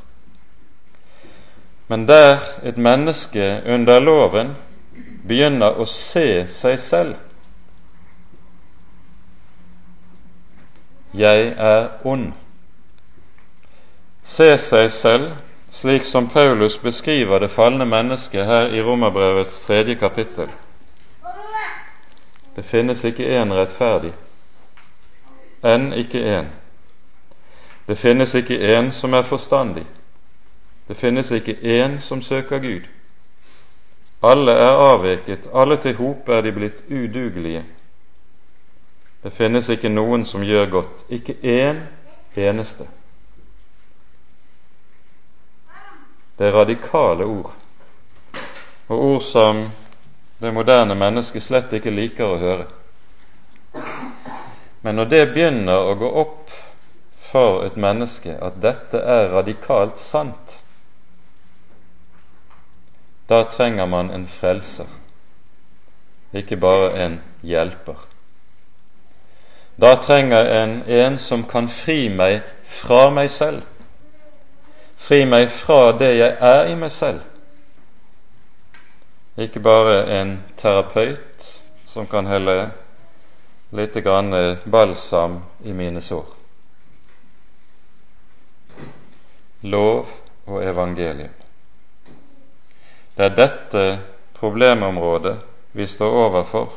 Men 1.87 2.07
der 2.07 2.37
et 2.63 2.77
menneske 2.77 3.61
under 3.65 3.99
loven 3.99 4.53
begynner 5.27 5.79
å 5.79 5.85
se 5.89 6.45
seg 6.53 6.79
selv. 6.79 7.15
Jeg 11.13 11.53
er 11.57 11.89
ond. 12.05 12.33
Se 14.29 14.57
seg 14.61 14.91
selv 14.93 15.31
slik 15.73 16.03
som 16.05 16.27
Paulus 16.29 16.77
beskriver 16.77 17.39
det 17.39 17.49
falne 17.51 17.85
mennesket 17.85 18.45
her 18.45 18.67
i 18.67 18.81
Romerbrevets 18.81 19.61
tredje 19.65 19.95
kapittel. 19.95 20.49
Det 22.55 22.65
finnes 22.65 23.03
ikke 23.03 23.25
én 23.25 23.53
rettferdig, 23.55 24.11
enn 25.63 25.93
ikke 25.97 26.21
én. 26.21 26.51
Det 27.87 27.97
finnes 27.97 28.35
ikke 28.35 28.59
én 28.77 28.91
som 28.93 29.13
er 29.13 29.25
forstandig. 29.25 29.85
Det 30.87 30.97
finnes 30.97 31.31
ikke 31.31 31.57
én 31.63 31.97
som 31.99 32.21
søker 32.21 32.59
Gud. 32.59 32.85
Alle 34.21 34.51
er 34.51 34.77
avveket, 34.93 35.49
alle 35.53 35.77
til 35.77 35.95
hop 35.95 36.29
er 36.29 36.41
de 36.41 36.51
blitt 36.51 36.83
udugelige. 36.89 37.63
Det 39.23 39.33
finnes 39.33 39.69
ikke 39.69 39.89
noen 39.89 40.25
som 40.25 40.43
gjør 40.43 40.69
godt, 40.69 41.05
ikke 41.09 41.37
én 41.43 41.81
eneste. 42.35 42.87
Det 46.39 46.47
er 46.47 46.55
radikale 46.55 47.25
ord, 47.27 47.51
og 48.87 48.99
ord 49.03 49.23
som 49.27 49.57
det 50.39 50.53
moderne 50.55 50.95
mennesket 50.95 51.43
slett 51.43 51.73
ikke 51.75 51.91
liker 51.91 52.31
å 52.31 52.37
høre. 52.39 52.67
Men 54.81 54.95
når 54.95 55.09
det 55.11 55.25
begynner 55.33 55.83
å 55.83 55.97
gå 55.99 56.11
opp 56.21 56.53
for 57.27 57.65
et 57.65 57.75
menneske 57.75 58.37
at 58.39 58.61
dette 58.63 59.01
er 59.03 59.33
radikalt 59.33 59.99
sant, 59.99 60.53
da 63.27 63.41
trenger 63.51 63.91
man 63.91 64.07
en 64.15 64.23
frelser, 64.31 64.87
ikke 66.31 66.55
bare 66.55 66.93
en 67.03 67.19
hjelper. 67.43 67.99
Da 69.75 69.97
trenger 69.99 70.47
en 70.55 70.79
en 70.87 71.19
som 71.19 71.43
kan 71.43 71.67
fri 71.67 72.07
meg 72.07 72.47
fra 72.63 73.09
meg 73.11 73.27
selv, 73.35 73.67
fri 74.99 75.23
meg 75.25 75.49
fra 75.49 75.91
det 75.97 76.11
jeg 76.17 76.35
er 76.43 76.67
i 76.69 76.75
meg 76.75 76.91
selv. 76.91 77.23
Ikke 79.39 79.61
bare 79.63 80.03
en 80.19 80.33
terapeut 80.59 81.45
som 81.87 82.07
kan 82.07 82.27
helle 82.27 82.55
litt 83.71 83.95
grann 84.03 84.35
balsam 84.65 85.39
i 85.63 85.73
mine 85.73 86.01
sår. 86.03 86.25
Lov 89.61 90.11
og 90.45 90.63
evangelium. 90.63 91.31
Det 93.15 93.25
er 93.25 93.35
dette 93.35 93.85
problemområdet 94.39 95.37
vi 95.71 95.87
står 95.87 96.19
overfor 96.25 96.69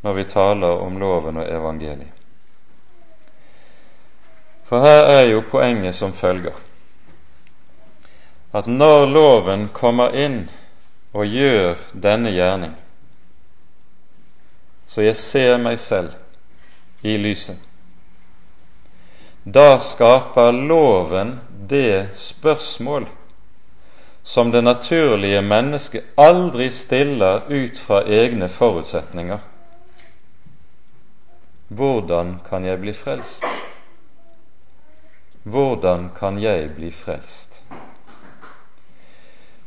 når 0.00 0.16
vi 0.16 0.24
taler 0.24 0.80
om 0.80 0.98
loven 1.00 1.40
og 1.40 1.48
evangeliet. 1.48 2.16
For 4.64 4.84
her 4.84 5.04
er 5.04 5.24
jo 5.32 5.44
poenget 5.50 5.96
som 5.96 6.12
følger 6.12 6.69
at 8.52 8.66
når 8.66 9.06
loven 9.06 9.68
kommer 9.74 10.14
inn 10.16 10.48
og 11.12 11.26
gjør 11.26 11.78
denne 11.92 12.32
gjerning, 12.34 12.74
så 14.90 15.04
jeg 15.06 15.16
ser 15.16 15.58
meg 15.62 15.78
selv 15.78 16.16
i 17.06 17.14
lyset. 17.18 17.58
Da 19.44 19.78
skaper 19.80 20.52
loven 20.52 21.38
det 21.70 22.10
spørsmål 22.18 23.06
som 24.22 24.50
det 24.52 24.64
naturlige 24.64 25.42
mennesket 25.42 26.04
aldri 26.16 26.68
stiller 26.72 27.46
ut 27.48 27.78
fra 27.78 28.02
egne 28.04 28.48
forutsetninger. 28.48 29.38
Hvordan 31.68 32.40
kan 32.48 32.64
jeg 32.64 32.80
bli 32.80 32.92
frelst? 32.92 33.44
Hvordan 35.42 36.10
kan 36.18 36.42
jeg 36.42 36.74
bli 36.74 36.90
frelst? 36.92 37.49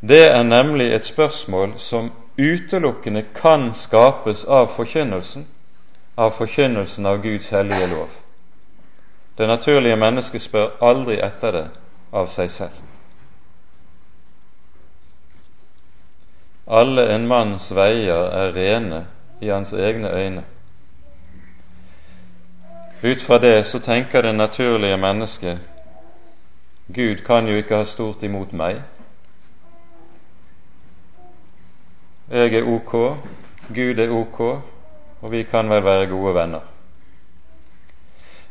Det 0.08 0.32
er 0.32 0.44
nemlig 0.44 0.94
et 0.94 1.06
spørsmål 1.06 1.74
som 1.78 2.12
utelukkende 2.38 3.24
kan 3.36 3.74
skapes 3.74 4.46
av 4.46 4.68
forkynnelsen, 4.76 5.48
av 6.18 6.32
forkynnelsen 6.32 7.06
av 7.06 7.22
Guds 7.24 7.50
hellige 7.50 7.88
lov. 7.88 8.10
Det 9.38 9.48
naturlige 9.48 9.96
mennesket 9.96 10.42
spør 10.42 10.76
aldri 10.82 11.22
etter 11.24 11.52
det 11.52 11.64
av 12.12 12.28
seg 12.28 12.52
selv. 12.52 12.76
Alle 16.68 17.08
en 17.16 17.28
manns 17.28 17.72
veier 17.72 18.28
er 18.44 18.54
rene 18.56 19.06
i 19.42 19.50
hans 19.50 19.74
egne 19.74 20.12
øyne. 20.12 20.44
Ut 23.04 23.22
fra 23.22 23.38
det 23.38 23.66
så 23.68 23.80
tenker 23.80 24.22
det 24.22 24.36
naturlige 24.36 24.98
mennesket 24.98 25.60
Gud 26.94 27.24
kan 27.26 27.48
jo 27.48 27.56
ikke 27.56 27.76
ha 27.76 27.86
stort 27.86 28.24
imot 28.24 28.54
meg. 28.54 28.82
Jeg 32.34 32.54
er 32.54 32.66
ok, 32.66 32.92
Gud 33.76 34.00
er 34.00 34.10
ok, 34.10 34.40
og 35.22 35.32
vi 35.32 35.44
kan 35.44 35.70
vel 35.70 35.84
være 35.84 36.08
gode 36.10 36.32
venner. 36.36 36.64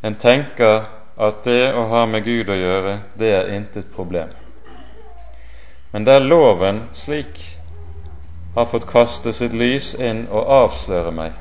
En 0.03 0.15
tenker 0.15 0.85
at 1.19 1.41
det 1.45 1.73
å 1.75 1.89
ha 1.91 2.05
med 2.07 2.23
Gud 2.23 2.51
å 2.51 2.59
gjøre, 2.61 2.93
det 3.19 3.33
er 3.35 3.51
intet 3.57 3.91
problem. 3.91 4.31
Men 5.91 6.07
der 6.07 6.23
loven 6.23 6.85
slik 6.95 7.43
har 8.55 8.71
fått 8.71 8.87
kaste 8.87 9.35
sitt 9.35 9.53
lys 9.53 9.97
inn 9.99 10.29
og 10.31 10.47
avsløre 10.61 11.11
meg, 11.11 11.35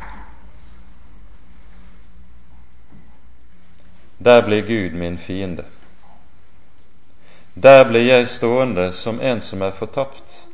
der 4.17 4.41
blir 4.49 4.65
Gud 4.65 4.97
min 4.97 5.21
fiende. 5.21 5.69
Der 7.53 7.85
blir 7.85 8.09
jeg 8.09 8.33
stående 8.33 8.89
som 8.97 9.21
en 9.21 9.45
som 9.45 9.61
er 9.61 9.77
fortapt 9.77 10.47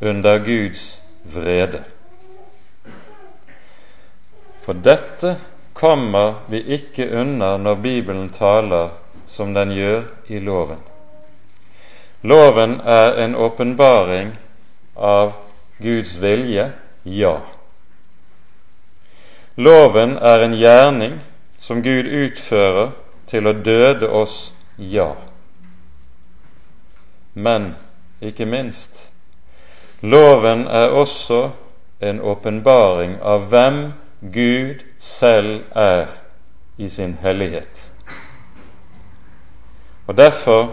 under 0.00 0.38
Guds 0.38 0.99
vrede. 1.22 1.82
For 4.62 4.74
dette 4.74 5.36
kommer 5.72 6.34
vi 6.48 6.60
ikke 6.76 7.08
unna 7.20 7.56
når 7.56 7.74
Bibelen 7.74 8.28
taler 8.30 8.90
som 9.26 9.54
den 9.54 9.72
gjør 9.72 10.02
i 10.26 10.38
loven. 10.38 10.82
Loven 12.22 12.80
er 12.84 13.16
en 13.24 13.34
åpenbaring 13.34 14.34
av 14.96 15.32
Guds 15.78 16.16
vilje, 16.20 16.72
ja. 17.02 17.40
Loven 19.56 20.18
er 20.18 20.44
en 20.44 20.54
gjerning 20.54 21.20
som 21.60 21.82
Gud 21.82 22.06
utfører 22.06 22.92
til 23.30 23.48
å 23.48 23.56
døde 23.56 24.08
oss, 24.08 24.52
ja. 24.76 25.14
Men 27.34 27.74
ikke 28.20 28.44
minst 28.46 29.09
Loven 30.02 30.66
er 30.66 30.88
også 30.88 31.50
en 32.00 32.20
åpenbaring 32.20 33.18
av 33.22 33.48
hvem 33.52 33.92
Gud 34.20 34.80
selv 34.98 35.62
er 35.76 36.08
i 36.78 36.88
sin 36.88 37.18
hellighet. 37.22 37.90
Og 40.06 40.16
Derfor, 40.16 40.72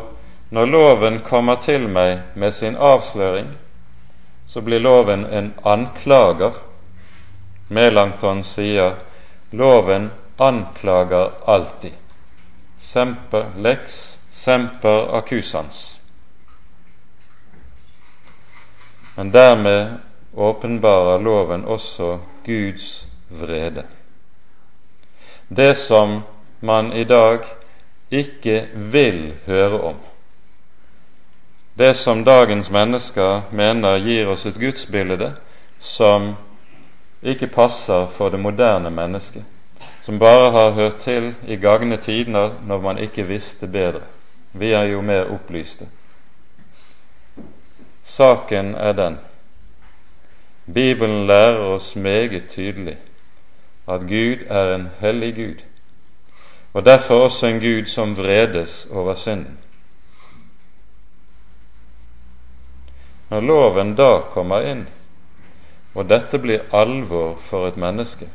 når 0.50 0.66
loven 0.66 1.20
kommer 1.20 1.56
til 1.56 1.90
meg 1.90 2.22
med 2.36 2.52
sin 2.52 2.76
avsløring, 2.76 3.48
så 4.48 4.62
blir 4.62 4.80
loven 4.80 5.26
en 5.26 5.54
anklager. 5.66 6.52
Melanchthon 7.70 8.44
sier 8.44 8.96
loven 9.52 10.12
anklager 10.40 11.30
alltid. 11.48 11.92
Semper 12.80 13.52
lex, 13.58 14.18
semper 14.32 15.18
accusans. 15.18 15.97
Men 19.18 19.32
dermed 19.32 19.98
åpenbarer 20.36 21.20
loven 21.20 21.66
også 21.66 22.20
Guds 22.46 23.08
vrede. 23.30 23.84
Det 25.48 25.78
som 25.78 26.22
man 26.60 26.94
i 26.94 27.04
dag 27.04 27.40
ikke 28.12 28.68
vil 28.76 29.34
høre 29.46 29.82
om. 29.82 29.96
Det 31.78 31.96
som 31.98 32.24
dagens 32.26 32.70
mennesker 32.70 33.42
mener 33.52 33.98
gir 33.98 34.30
oss 34.30 34.46
et 34.46 34.60
gudsbilde 34.62 35.34
som 35.80 36.36
ikke 37.24 37.48
passer 37.48 38.06
for 38.06 38.30
det 38.30 38.40
moderne 38.40 38.90
mennesket, 38.94 39.44
som 40.06 40.20
bare 40.20 40.52
har 40.52 40.72
hørt 40.78 41.02
til 41.02 41.34
i 41.48 41.56
gagne 41.56 41.98
tider 41.98 42.54
når 42.68 42.82
man 42.82 42.98
ikke 42.98 43.26
visste 43.26 43.68
bedre. 43.68 44.06
Vi 44.54 44.72
er 44.78 44.84
jo 44.94 45.02
mer 45.02 45.34
opplyste. 45.34 45.90
Saken 48.08 48.76
er 48.76 48.96
den 48.96 49.20
Bibelen 50.74 51.28
lærer 51.28 51.60
oss 51.76 51.96
meget 51.96 52.50
tydelig 52.50 52.98
at 53.88 54.02
Gud 54.02 54.46
er 54.50 54.76
en 54.76 54.90
hellig 55.00 55.36
Gud, 55.36 55.64
og 56.74 56.86
derfor 56.86 57.24
også 57.24 57.48
en 57.48 57.60
Gud 57.60 57.86
som 57.86 58.18
vredes 58.18 58.88
over 58.92 59.16
synden. 59.16 59.58
Når 63.30 63.40
loven 63.40 63.96
da 63.96 64.20
kommer 64.34 64.60
inn, 64.72 64.88
og 65.96 66.10
dette 66.10 66.40
blir 66.40 66.68
alvor 66.76 67.36
for 67.48 67.68
et 67.68 67.78
menneske, 67.78 68.28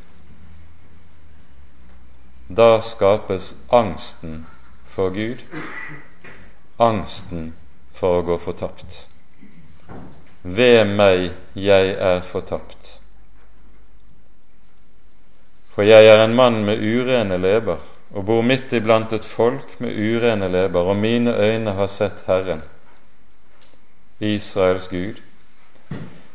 da 2.56 2.80
skapes 2.80 3.54
angsten 3.72 4.46
for 4.84 5.12
Gud, 5.12 5.40
angsten 6.78 7.54
for 7.92 8.20
å 8.20 8.26
gå 8.26 8.38
fortapt. 8.38 9.11
Ved 10.42 10.84
meg, 10.84 11.30
jeg 11.54 11.94
er 11.98 12.20
fortapt. 12.22 12.98
For 15.72 15.82
jeg 15.82 16.06
er 16.06 16.24
en 16.24 16.34
mann 16.34 16.64
med 16.64 16.82
urene 16.82 17.38
leber 17.38 17.80
og 18.12 18.26
bor 18.28 18.42
midt 18.44 18.72
iblant 18.76 19.12
et 19.12 19.24
folk 19.24 19.78
med 19.80 19.96
urene 19.96 20.48
leber, 20.52 20.80
og 20.80 20.96
mine 20.96 21.32
øyne 21.32 21.72
har 21.72 21.86
sett 21.86 22.24
Herren, 22.26 22.62
Israels 24.20 24.88
Gud. 24.88 25.22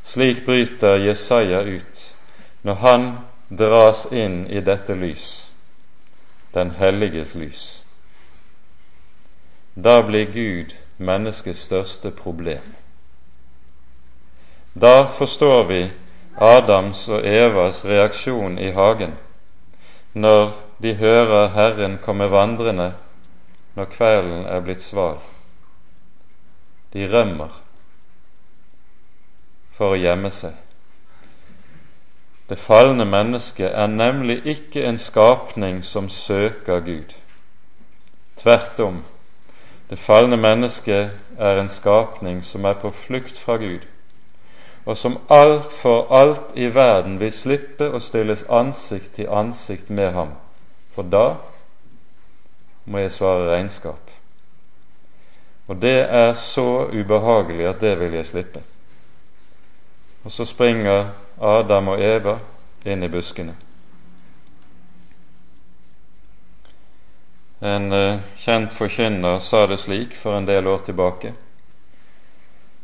Slik 0.04 0.46
bryter 0.46 0.96
Jesaja 0.96 1.62
ut 1.62 2.14
når 2.64 2.74
han 2.74 3.06
dras 3.50 4.08
inn 4.12 4.48
i 4.50 4.60
dette 4.60 4.96
lys, 4.96 5.52
den 6.54 6.72
helliges 6.80 7.36
lys. 7.36 7.68
Da 9.76 10.02
blir 10.02 10.26
Gud 10.34 10.74
menneskets 10.98 11.68
største 11.70 12.12
problem. 12.12 12.77
Da 14.82 15.08
forstår 15.08 15.64
vi 15.64 15.92
Adams 16.38 17.08
og 17.10 17.26
Evas 17.26 17.86
reaksjon 17.86 18.60
i 18.60 18.72
hagen 18.72 19.16
når 20.14 20.52
de 20.82 20.94
hører 20.94 21.48
Herren 21.54 21.98
komme 22.04 22.30
vandrende 22.32 22.92
når 23.76 23.90
kvelden 23.94 24.46
er 24.46 24.62
blitt 24.62 24.82
sval. 24.82 25.18
De 26.94 27.08
rømmer. 27.10 27.64
for 29.78 29.94
å 29.94 29.98
gjemme 30.02 30.32
seg. 30.34 30.56
Det 32.50 32.58
falne 32.58 33.06
mennesket 33.06 33.70
er 33.70 33.92
nemlig 33.92 34.40
ikke 34.48 34.86
en 34.88 34.98
skapning 34.98 35.84
som 35.86 36.08
søker 36.10 36.80
Gud. 36.82 37.14
Tvert 38.42 38.80
om, 38.80 39.04
det 39.90 40.00
falne 40.00 40.38
mennesket 40.38 41.12
er 41.38 41.62
en 41.62 41.70
skapning 41.70 42.42
som 42.44 42.66
er 42.66 42.80
på 42.82 42.90
flukt 42.90 43.38
fra 43.38 43.60
Gud, 43.62 43.86
og 44.88 44.98
som 44.98 45.18
alt 45.30 45.72
for 45.82 46.08
alt 46.16 46.56
i 46.56 46.70
verden 46.72 47.20
vil 47.20 47.32
slippe 47.36 47.90
å 47.92 48.00
stilles 48.00 48.46
ansikt 48.48 49.18
til 49.18 49.28
ansikt 49.28 49.90
med 49.92 50.14
ham, 50.16 50.30
for 50.96 51.04
da 51.04 51.26
må 52.88 53.02
jeg 53.04 53.12
svare 53.12 53.50
regnskap. 53.50 54.00
Og 55.68 55.82
det 55.82 55.98
er 56.08 56.34
så 56.40 56.88
ubehagelig 56.88 57.68
at 57.68 57.82
det 57.84 57.98
vil 58.00 58.16
jeg 58.16 58.30
slippe. 58.30 58.62
Og 60.24 60.32
så 60.32 60.46
springer 60.48 61.10
Adam 61.42 61.92
og 61.92 62.04
Eva 62.04 62.38
inn 62.88 63.04
i 63.04 63.10
buskene. 63.12 63.58
En 67.60 67.92
uh, 67.92 68.24
kjent 68.40 68.72
forkynner 68.72 69.44
sa 69.44 69.66
det 69.68 69.82
slik 69.84 70.16
for 70.16 70.38
en 70.38 70.48
del 70.48 70.68
år 70.72 70.86
tilbake. 70.88 71.34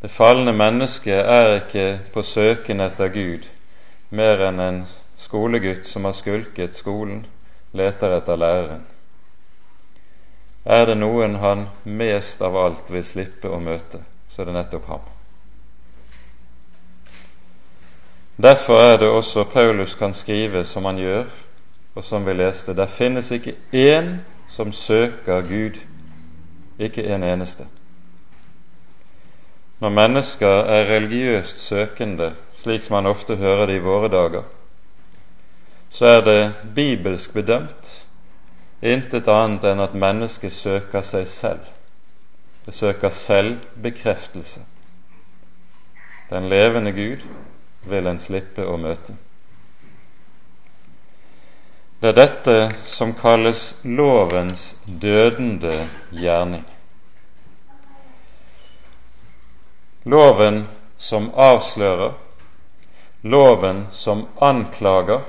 Det 0.03 0.11
falne 0.11 0.51
mennesket 0.51 1.15
er 1.15 1.53
ikke 1.61 1.87
på 2.13 2.21
søken 2.27 2.83
etter 2.83 3.07
Gud 3.07 3.45
mer 4.11 4.41
enn 4.45 4.59
en 4.59 4.81
skolegutt 5.17 5.87
som 5.87 6.05
har 6.05 6.13
skulket 6.13 6.75
skolen, 6.77 7.23
leter 7.73 8.11
etter 8.17 8.37
læreren. 8.37 8.83
Er 10.65 10.85
det 10.85 10.97
noen 10.99 11.39
han 11.41 11.65
mest 11.83 12.41
av 12.43 12.57
alt 12.59 12.91
vil 12.91 13.05
slippe 13.07 13.49
å 13.49 13.61
møte, 13.63 14.03
så 14.29 14.43
er 14.43 14.51
det 14.51 14.57
nettopp 14.57 14.91
ham. 14.91 15.07
Derfor 18.43 18.81
er 18.83 18.97
det 18.97 19.09
også 19.09 19.47
Paulus 19.53 19.95
kan 19.95 20.13
skrive 20.13 20.65
som 20.65 20.85
han 20.85 20.99
gjør, 20.99 21.31
og 21.95 22.03
som 22.03 22.25
vi 22.25 22.33
leste. 22.33 22.75
Der 22.75 22.91
finnes 22.91 23.31
ikke 23.31 23.55
én 23.71 24.17
som 24.49 24.73
søker 24.73 25.41
Gud, 25.47 25.79
ikke 26.79 27.05
en 27.07 27.23
eneste. 27.23 27.67
Når 29.83 29.91
mennesker 29.91 30.47
er 30.47 30.85
religiøst 30.87 31.57
søkende, 31.59 32.29
slik 32.55 32.85
man 32.89 33.05
ofte 33.05 33.35
hører 33.35 33.65
det 33.67 33.75
i 33.75 33.83
våre 33.83 34.07
dager, 34.07 34.45
så 35.91 36.05
er 36.07 36.21
det 36.23 36.53
bibelsk 36.75 37.33
bedømt 37.33 37.89
intet 38.79 39.27
annet 39.27 39.67
enn 39.67 39.83
at 39.83 39.97
mennesket 39.99 40.55
søker 40.55 41.03
seg 41.03 41.27
selv. 41.27 41.67
Det 42.63 42.73
søker 42.77 43.11
selvbekreftelse. 43.11 44.63
Den 46.31 46.47
levende 46.49 46.95
Gud 46.95 47.27
vil 47.83 48.07
en 48.07 48.23
slippe 48.23 48.63
å 48.63 48.79
møte. 48.79 49.17
Det 51.99 52.13
er 52.13 52.21
dette 52.21 52.55
som 52.87 53.11
kalles 53.19 53.73
lovens 53.83 54.77
dødende 54.87 55.89
gjerning. 56.15 56.63
Loven 60.03 60.67
som 60.97 61.29
avslører, 61.35 62.13
loven 63.21 63.87
som 63.91 64.27
anklager, 64.41 65.21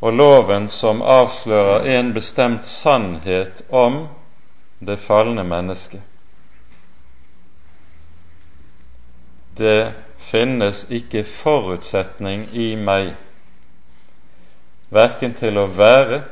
og 0.00 0.12
loven 0.12 0.68
som 0.68 1.02
avslører 1.02 1.88
en 1.98 2.12
bestemt 2.14 2.66
sannhet 2.66 3.62
om 3.68 4.06
det 4.80 4.98
falne 5.00 5.44
mennesket. 5.44 6.00
Det 9.58 9.92
finnes 10.18 10.86
ikke 10.88 11.24
forutsetning 11.24 12.46
i 12.52 12.74
meg 12.76 13.12
verken 14.90 15.34
til 15.36 15.58
å 15.60 15.66
være 15.68 16.22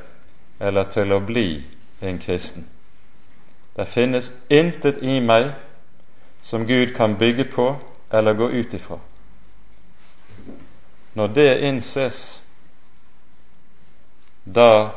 eller 0.61 0.89
til 0.93 1.13
å 1.13 1.21
bli 1.21 1.63
en 2.01 2.19
kristen. 2.19 2.67
Det 3.77 3.87
finnes 3.93 4.33
intet 4.51 5.03
i 5.03 5.21
meg 5.21 5.53
som 6.49 6.67
Gud 6.67 6.97
kan 6.97 7.17
bygge 7.19 7.45
på 7.45 7.77
eller 8.11 8.35
gå 8.35 8.51
ut 8.51 8.75
ifra. 8.75 8.99
Når 11.13 11.29
det 11.29 11.61
innses, 11.61 12.41
da 14.45 14.91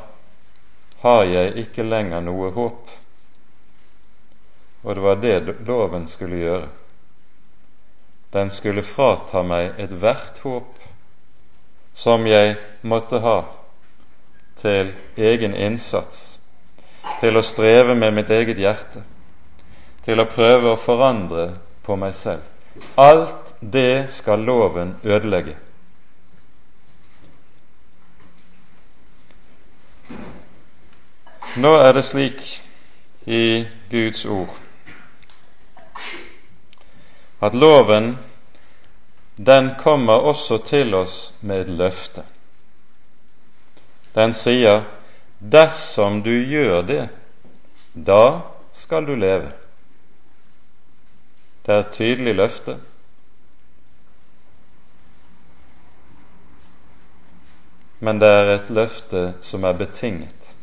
har 1.02 1.24
jeg 1.24 1.58
ikke 1.66 1.84
lenger 1.84 2.24
noe 2.24 2.54
håp. 2.56 2.92
Og 4.84 4.96
det 4.96 5.04
var 5.04 5.20
det 5.20 5.56
loven 5.68 6.08
skulle 6.08 6.40
gjøre. 6.40 6.70
Den 8.32 8.50
skulle 8.50 8.88
frata 8.88 9.44
meg 9.44 9.76
ethvert 9.82 10.40
håp 10.46 10.78
som 11.94 12.24
jeg 12.28 12.56
måtte 12.88 13.20
ha 13.20 13.42
til 14.62 14.94
egen 15.18 15.52
innsats, 15.56 16.38
til 17.20 17.36
å 17.36 17.44
streve 17.44 17.96
med 17.98 18.16
mitt 18.16 18.32
eget 18.32 18.62
hjerte, 18.62 19.04
til 20.06 20.20
å 20.20 20.30
prøve 20.30 20.74
å 20.74 20.80
forandre 20.80 21.52
på 21.86 21.98
meg 22.00 22.16
selv. 22.16 22.42
Alt 22.96 23.54
det 23.60 24.10
skal 24.16 24.42
loven 24.48 24.96
ødelegge. 25.04 25.58
Nå 31.62 31.76
er 31.84 31.94
det 31.94 32.06
slik 32.08 32.44
i 33.28 33.68
Guds 33.92 34.26
ord 34.26 34.62
at 37.42 37.54
loven 37.54 38.18
den 39.36 39.72
kommer 39.80 40.14
også 40.14 40.58
til 40.58 40.94
oss 40.94 41.34
med 41.42 41.62
et 41.62 41.70
løfte. 41.70 42.24
Den 44.16 44.34
sier 44.34 44.84
'dersom 45.40 46.22
du 46.24 46.46
gjør 46.46 46.82
det, 46.82 47.10
da 47.94 48.42
skal 48.74 49.06
du 49.06 49.16
leve'. 49.16 49.61
Det 51.66 51.76
er 51.76 51.80
et 51.80 51.92
tydelig 51.92 52.36
løfte. 52.36 52.78
Men 58.00 58.22
det 58.22 58.28
er 58.28 58.56
et 58.56 58.70
løfte 58.70 59.34
som 59.46 59.64
er 59.64 59.78
betinget. 59.78 60.54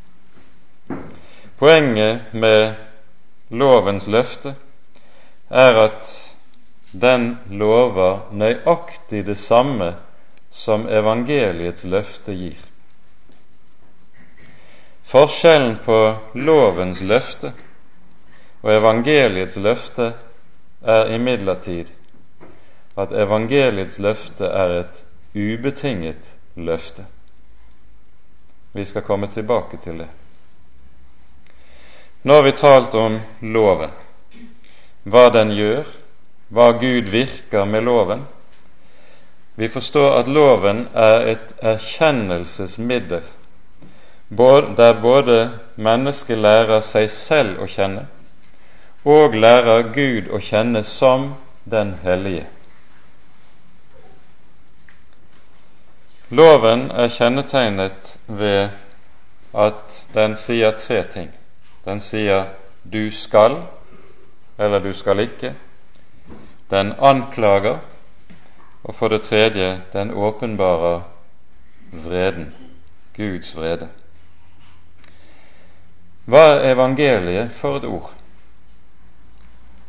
Poenget 1.59 2.35
med 2.35 2.75
lovens 3.51 4.07
løfte 4.07 4.57
er 5.51 5.79
at 5.85 6.11
den 6.93 7.39
lover 7.51 8.29
nøyaktig 8.33 9.27
det 9.27 9.39
samme 9.39 9.95
som 10.51 10.89
evangeliets 10.89 11.85
løfte 11.85 12.35
gir. 12.35 12.59
Forskjellen 15.09 15.79
på 15.85 15.99
lovens 16.35 17.01
løfte 17.01 17.53
og 18.63 18.73
evangeliets 18.75 19.57
løfte 19.57 20.13
er 20.83 21.15
imidlertid 21.15 21.87
at 22.99 23.13
evangeliets 23.13 23.99
løfte 23.99 24.45
er 24.45 24.75
et 24.81 25.05
ubetinget 25.35 26.35
løfte. 26.57 27.05
Vi 28.73 28.85
skal 28.85 29.03
komme 29.03 29.29
tilbake 29.35 29.79
til 29.85 29.99
det. 29.99 30.09
Nå 32.23 32.35
har 32.35 32.43
vi 32.43 32.53
talt 32.53 32.95
om 32.95 33.21
loven, 33.41 33.91
hva 35.07 35.29
den 35.31 35.55
gjør, 35.55 35.87
hva 36.51 36.73
Gud 36.81 37.11
virker 37.13 37.65
med 37.65 37.87
loven. 37.87 38.27
Vi 39.57 39.69
forstår 39.69 40.19
at 40.19 40.29
loven 40.29 40.89
er 40.95 41.27
et 41.35 41.55
erkjennelsesmiddel, 41.63 43.23
der 44.77 45.01
både 45.03 45.39
mennesket 45.77 46.39
lærer 46.39 46.81
seg 46.85 47.11
selv 47.11 47.63
å 47.63 47.67
kjenne, 47.71 48.07
og 49.09 49.33
lærer 49.33 49.87
Gud 49.95 50.27
å 50.29 50.39
kjenne 50.45 50.83
som 50.85 51.31
den 51.65 51.95
hellige. 52.03 52.45
Loven 56.29 56.91
er 56.93 57.09
kjennetegnet 57.09 58.19
ved 58.27 58.75
at 59.57 60.03
den 60.13 60.37
sier 60.37 60.77
tre 60.77 61.01
ting. 61.09 61.31
Den 61.85 62.01
sier 62.05 62.53
'du 62.85 63.11
skal' 63.11 63.63
eller 64.59 64.79
'du 64.79 64.93
skal 64.93 65.21
ikke'. 65.21 65.55
Den 66.71 66.93
anklager, 66.99 67.79
og 68.85 68.95
for 68.95 69.09
det 69.09 69.23
tredje 69.23 69.83
den 69.93 70.11
åpenbarer 70.11 71.01
vreden, 71.93 72.55
Guds 73.17 73.57
vrede. 73.57 73.89
Hva 76.25 76.39
er 76.39 76.73
evangeliet 76.73 77.51
for 77.53 77.77
et 77.77 77.85
ord? 77.85 78.18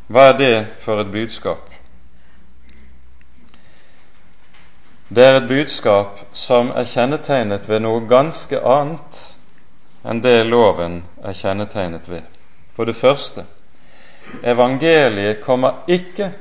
Hva 0.10 0.32
er 0.32 0.38
det 0.38 0.68
for 0.82 1.02
et 1.02 1.12
budskap? 1.12 1.70
Det 5.10 5.26
er 5.26 5.38
et 5.38 5.48
budskap 5.48 6.20
som 6.34 6.72
er 6.74 6.90
kjennetegnet 6.90 7.70
ved 7.70 7.84
noe 7.86 8.02
ganske 8.10 8.58
annet 8.58 9.22
enn 10.06 10.22
det 10.26 10.48
loven 10.50 11.04
er 11.22 11.38
kjennetegnet 11.38 12.10
ved. 12.10 12.26
For 12.74 12.90
det 12.90 12.98
første 12.98 13.46
evangeliet 14.44 15.44
kommer 15.46 15.86
ikke 15.88 16.32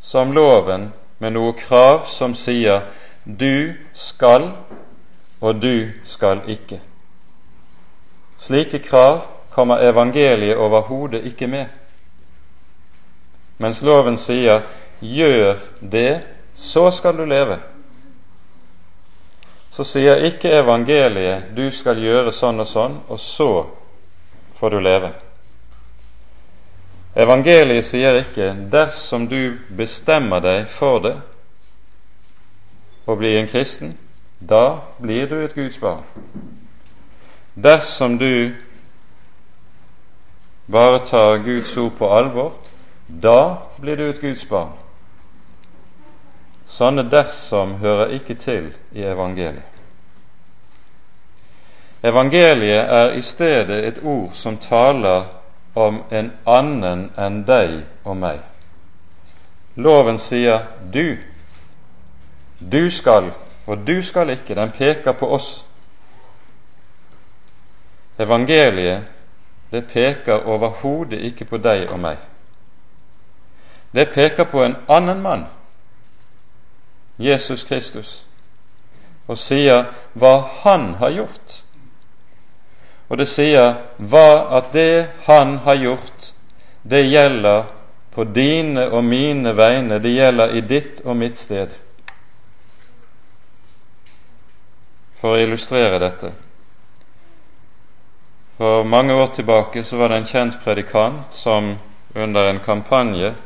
som 0.00 0.32
loven 0.32 0.92
med 1.18 1.36
noe 1.36 1.52
krav 1.60 2.06
som 2.08 2.34
sier 2.36 2.88
du 3.24 3.74
skal 3.92 4.50
og 5.40 5.60
du 5.60 5.92
skal 6.04 6.40
ikke. 6.48 6.80
Slike 8.40 8.80
krav 8.84 9.26
kommer 9.52 9.84
evangeliet 9.84 10.56
overhodet 10.56 11.24
ikke 11.24 11.46
med. 11.46 11.66
Mens 13.58 13.82
loven 13.82 14.18
sier 14.18 14.62
'gjør 15.00 15.58
det, 15.80 16.22
så 16.54 16.90
skal 16.90 17.16
du 17.16 17.24
leve', 17.24 17.60
så 19.70 19.84
sier 19.84 20.24
ikke 20.26 20.52
evangeliet 20.58 21.54
'du 21.56 21.70
skal 21.70 21.98
gjøre 21.98 22.32
sånn 22.32 22.60
og 22.60 22.66
sånn, 22.66 23.00
og 23.08 23.20
så 23.20 23.66
får 24.58 24.70
du 24.70 24.80
leve'. 24.80 25.12
Evangeliet 27.16 27.84
sier 27.84 28.14
ikke 28.14 28.54
'dersom 28.70 29.28
du 29.28 29.58
bestemmer 29.76 30.40
deg 30.40 30.68
for 30.68 30.98
det 30.98 31.16
å 33.06 33.14
bli 33.14 33.36
en 33.38 33.48
kristen, 33.48 33.98
da 34.40 34.80
blir 34.98 35.26
du 35.26 35.44
et 35.44 35.54
Guds 35.54 35.78
barn'. 35.78 36.04
Dersom 37.54 38.18
du 38.18 38.54
bare 40.66 41.06
tar 41.06 41.38
Guds 41.38 41.76
ord 41.76 41.92
på 41.98 42.08
alvor, 42.08 42.52
da 43.06 43.68
blir 43.80 43.96
du 43.96 44.08
et 44.08 44.20
Guds 44.20 44.44
barn. 44.44 44.72
Sånne 46.66 47.04
dersom 47.10 47.76
hører 47.82 48.14
ikke 48.16 48.34
til 48.34 48.72
i 48.92 49.04
evangeliet. 49.04 49.70
Evangeliet 52.04 52.90
er 52.92 53.12
i 53.16 53.22
stedet 53.22 53.84
et 53.84 54.00
ord 54.02 54.32
som 54.34 54.56
taler 54.60 55.24
om 55.74 56.02
en 56.10 56.32
annen 56.46 57.06
enn 57.18 57.44
deg 57.48 57.84
og 58.04 58.16
meg. 58.16 58.40
Loven 59.76 60.18
sier 60.18 60.66
'du'. 60.92 61.18
Du 62.72 62.90
skal, 62.90 63.32
og 63.66 63.86
du 63.86 64.02
skal 64.02 64.30
ikke. 64.30 64.54
Den 64.54 64.70
peker 64.70 65.12
på 65.12 65.26
oss. 65.26 65.64
Evangeliet 68.18 69.02
det 69.70 69.86
peker 69.86 70.46
overhodet 70.46 71.18
ikke 71.18 71.44
på 71.44 71.58
deg 71.58 71.88
og 71.90 71.98
meg. 72.00 72.16
Det 73.94 74.04
peker 74.04 74.44
på 74.44 74.64
en 74.64 74.76
annen 74.86 75.20
mann, 75.22 75.44
Jesus 77.16 77.62
Kristus, 77.64 78.24
og 79.30 79.38
sier 79.38 79.84
hva 80.18 80.32
han 80.64 80.96
har 80.98 81.14
gjort. 81.14 81.54
Og 83.06 83.20
det 83.20 83.28
sier 83.30 83.76
hva 84.02 84.50
at 84.58 84.72
det 84.74 85.12
han 85.28 85.60
har 85.62 85.78
gjort, 85.78 86.32
det 86.82 87.04
gjelder 87.06 87.70
på 88.18 88.26
dine 88.34 88.88
og 88.90 89.06
mine 89.06 89.54
vegne, 89.54 90.02
det 90.02 90.16
gjelder 90.16 90.58
i 90.58 90.66
ditt 90.66 91.00
og 91.04 91.14
mitt 91.22 91.38
sted. 91.38 91.78
For 95.22 95.38
å 95.38 95.46
illustrere 95.46 96.02
dette 96.02 96.34
For 98.58 98.82
mange 98.84 99.14
år 99.14 99.30
tilbake 99.38 99.86
så 99.86 99.96
var 100.02 100.10
det 100.10 100.18
en 100.20 100.30
kjent 100.34 100.58
predikant 100.66 101.32
som 101.32 101.76
under 102.14 102.50
en 102.50 102.60
kampanje 102.62 103.36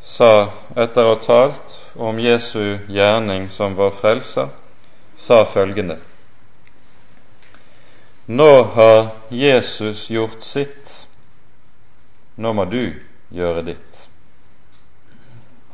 sa, 0.00 0.52
etter 0.76 1.02
å 1.02 1.14
ha 1.14 1.18
talt 1.22 1.72
om 1.98 2.18
Jesu 2.22 2.78
gjerning 2.86 3.48
som 3.50 3.74
vår 3.74 3.90
frelser, 3.98 4.52
sa 5.18 5.42
følgende. 5.50 5.96
Nå 8.30 8.62
har 8.76 9.08
Jesus 9.34 10.06
gjort 10.10 10.44
sitt, 10.46 11.08
nå 12.38 12.52
må 12.54 12.68
du 12.70 12.94
gjøre 13.34 13.64
ditt. 13.66 14.06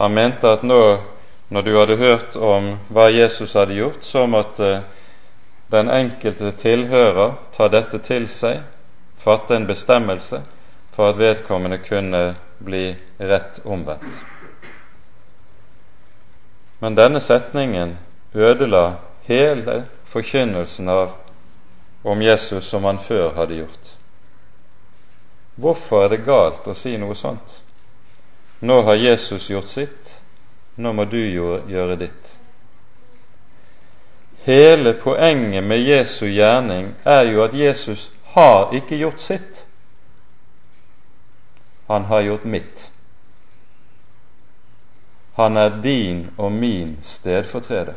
Han 0.01 0.17
mente 0.17 0.49
at 0.49 0.65
nå, 0.65 0.81
når 1.53 1.63
du 1.63 1.73
hadde 1.77 2.01
hørt 2.01 2.41
om 2.41 2.73
hva 2.89 3.11
Jesus 3.13 3.53
hadde 3.53 3.77
gjort, 3.77 4.01
så 4.01 4.25
måtte 4.27 4.81
den 5.69 5.93
enkelte 5.93 6.55
tilhører 6.57 7.37
ta 7.57 7.69
dette 7.69 8.01
til 8.09 8.25
seg, 8.33 8.65
fatte 9.21 9.57
en 9.57 9.69
bestemmelse 9.69 10.41
for 10.97 11.13
at 11.13 11.21
vedkommende 11.21 11.79
kunne 11.85 12.25
bli 12.59 12.97
rett 13.19 13.61
omvendt. 13.65 14.21
Men 16.79 16.95
denne 16.95 17.21
setningen 17.21 17.97
ødela 18.35 18.95
hele 19.23 19.85
forkynnelsen 20.05 20.89
av 20.89 21.11
om 22.03 22.23
Jesus 22.23 22.65
som 22.65 22.85
han 22.85 22.99
før 22.99 23.35
hadde 23.35 23.55
gjort. 23.55 23.93
Hvorfor 25.57 26.05
er 26.05 26.13
det 26.13 26.25
galt 26.27 26.69
å 26.69 26.75
si 26.77 26.97
noe 27.01 27.17
sånt? 27.17 27.61
Nå 28.61 28.83
har 28.83 28.95
Jesus 28.95 29.49
gjort 29.51 29.69
sitt, 29.73 30.13
nå 30.77 30.93
må 30.93 31.05
du 31.05 31.19
gjøre 31.21 31.97
ditt. 31.97 32.33
Hele 34.47 34.93
poenget 34.95 35.65
med 35.65 35.83
Jesu 35.83 36.29
gjerning 36.29 36.93
er 37.05 37.27
jo 37.33 37.43
at 37.43 37.55
Jesus 37.57 38.11
har 38.37 38.71
ikke 38.77 39.01
gjort 39.01 39.21
sitt. 39.21 39.66
Han 41.87 42.05
har 42.05 42.21
gjort 42.21 42.45
mitt. 42.45 42.91
Han 45.35 45.57
er 45.57 45.83
din 45.83 46.31
og 46.37 46.53
min 46.53 46.99
stedfortreder. 47.03 47.95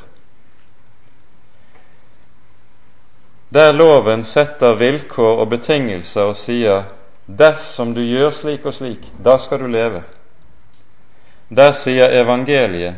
Der 3.50 3.72
loven 3.72 4.24
setter 4.26 4.76
vilkår 4.78 5.40
og 5.42 5.50
betingelser 5.50 6.22
og 6.22 6.36
sier 6.38 6.84
'dersom 7.28 7.94
du 7.94 8.02
gjør 8.02 8.32
slik 8.32 8.66
og 8.66 8.74
slik, 8.74 9.08
da 9.26 9.38
skal 9.38 9.60
du 9.60 9.68
leve', 9.68 10.04
der 11.50 11.72
sier 11.72 12.22
evangeliet 12.22 12.96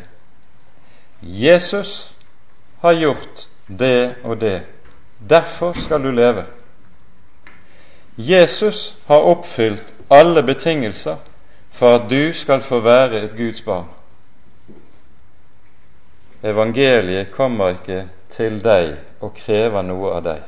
'Jesus 1.22 2.14
har 2.82 2.94
gjort 2.94 3.48
det 3.68 4.16
og 4.24 4.42
det, 4.42 4.62
derfor 5.30 5.74
skal 5.74 6.04
du 6.04 6.12
leve'. 6.12 6.61
Jesus 8.16 8.98
har 9.06 9.20
oppfylt 9.20 9.94
alle 10.10 10.44
betingelser 10.44 11.16
for 11.72 11.96
at 11.96 12.10
du 12.10 12.34
skal 12.34 12.62
få 12.62 12.80
være 12.80 13.22
et 13.24 13.38
Guds 13.38 13.62
barn. 13.62 13.88
Evangeliet 16.44 17.32
kommer 17.32 17.70
ikke 17.70 18.08
til 18.30 18.64
deg 18.64 18.96
og 19.22 19.34
krever 19.38 19.82
noe 19.86 20.16
av 20.18 20.24
deg. 20.26 20.42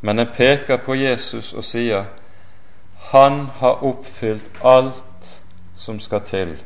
Men 0.00 0.18
jeg 0.18 0.34
peker 0.36 0.80
på 0.82 0.94
Jesus 0.94 1.52
og 1.52 1.64
sier 1.64 2.08
han 3.12 3.46
har 3.60 3.84
oppfylt 3.84 4.62
alt 4.64 5.28
som 5.76 6.00
skal 6.00 6.24
til 6.26 6.56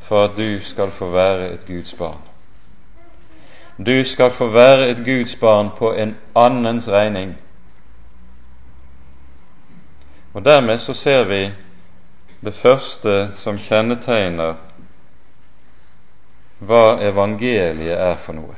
for 0.00 0.24
at 0.24 0.36
du 0.36 0.62
skal 0.62 0.90
få 0.90 1.10
være 1.10 1.52
et 1.52 1.66
Guds 1.66 1.94
barn. 1.94 2.18
Du 3.86 4.04
skal 4.04 4.30
få 4.30 4.48
være 4.48 4.88
et 4.88 5.04
Guds 5.04 5.36
barn 5.36 5.70
på 5.78 5.92
en 5.92 6.16
annens 6.34 6.88
regning. 6.88 7.36
Og 10.32 10.44
Dermed 10.44 10.78
så 10.78 10.94
ser 10.94 11.24
vi 11.24 11.42
det 12.40 12.54
første 12.54 13.30
som 13.42 13.58
kjennetegner 13.58 14.54
hva 16.60 17.00
evangeliet 17.02 17.96
er 17.96 18.16
for 18.20 18.36
noe. 18.36 18.56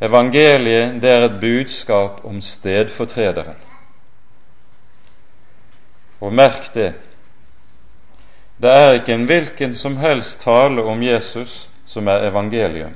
Evangeliet 0.00 1.00
det 1.02 1.10
er 1.10 1.26
et 1.26 1.40
budskap 1.40 2.24
om 2.24 2.40
stedfortrederen. 2.40 3.58
Og 6.20 6.32
merk 6.32 6.70
det, 6.74 6.92
det 8.56 8.72
er 8.72 8.94
ikke 8.96 9.14
en 9.14 9.26
hvilken 9.28 9.74
som 9.76 9.98
helst 10.00 10.40
tale 10.40 10.82
om 10.82 11.02
Jesus 11.02 11.66
som 11.86 12.08
er 12.08 12.28
evangelium. 12.30 12.94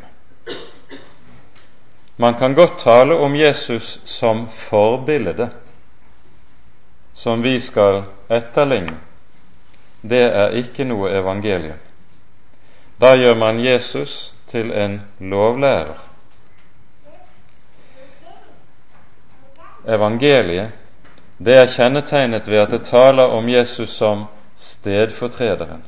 Man 2.16 2.34
kan 2.38 2.54
godt 2.54 2.78
tale 2.78 3.14
om 3.16 3.36
Jesus 3.36 4.00
som 4.04 4.48
forbilde, 4.48 5.50
som 7.20 7.42
vi 7.42 7.60
skal 7.60 8.02
etterligne. 8.28 8.96
Det 10.00 10.22
er 10.24 10.54
ikke 10.56 10.86
noe 10.88 11.10
evangelium. 11.12 11.76
Da 12.96 13.12
gjør 13.16 13.34
man 13.36 13.60
Jesus 13.60 14.32
til 14.48 14.72
en 14.72 15.02
lovlærer. 15.20 15.98
Evangeliet 19.84 20.72
det 21.44 21.58
er 21.58 21.68
kjennetegnet 21.72 22.48
ved 22.48 22.58
at 22.58 22.72
det 22.72 22.86
taler 22.88 23.28
om 23.36 23.48
Jesus 23.48 23.90
som 23.90 24.24
stedfortrederen. 24.56 25.84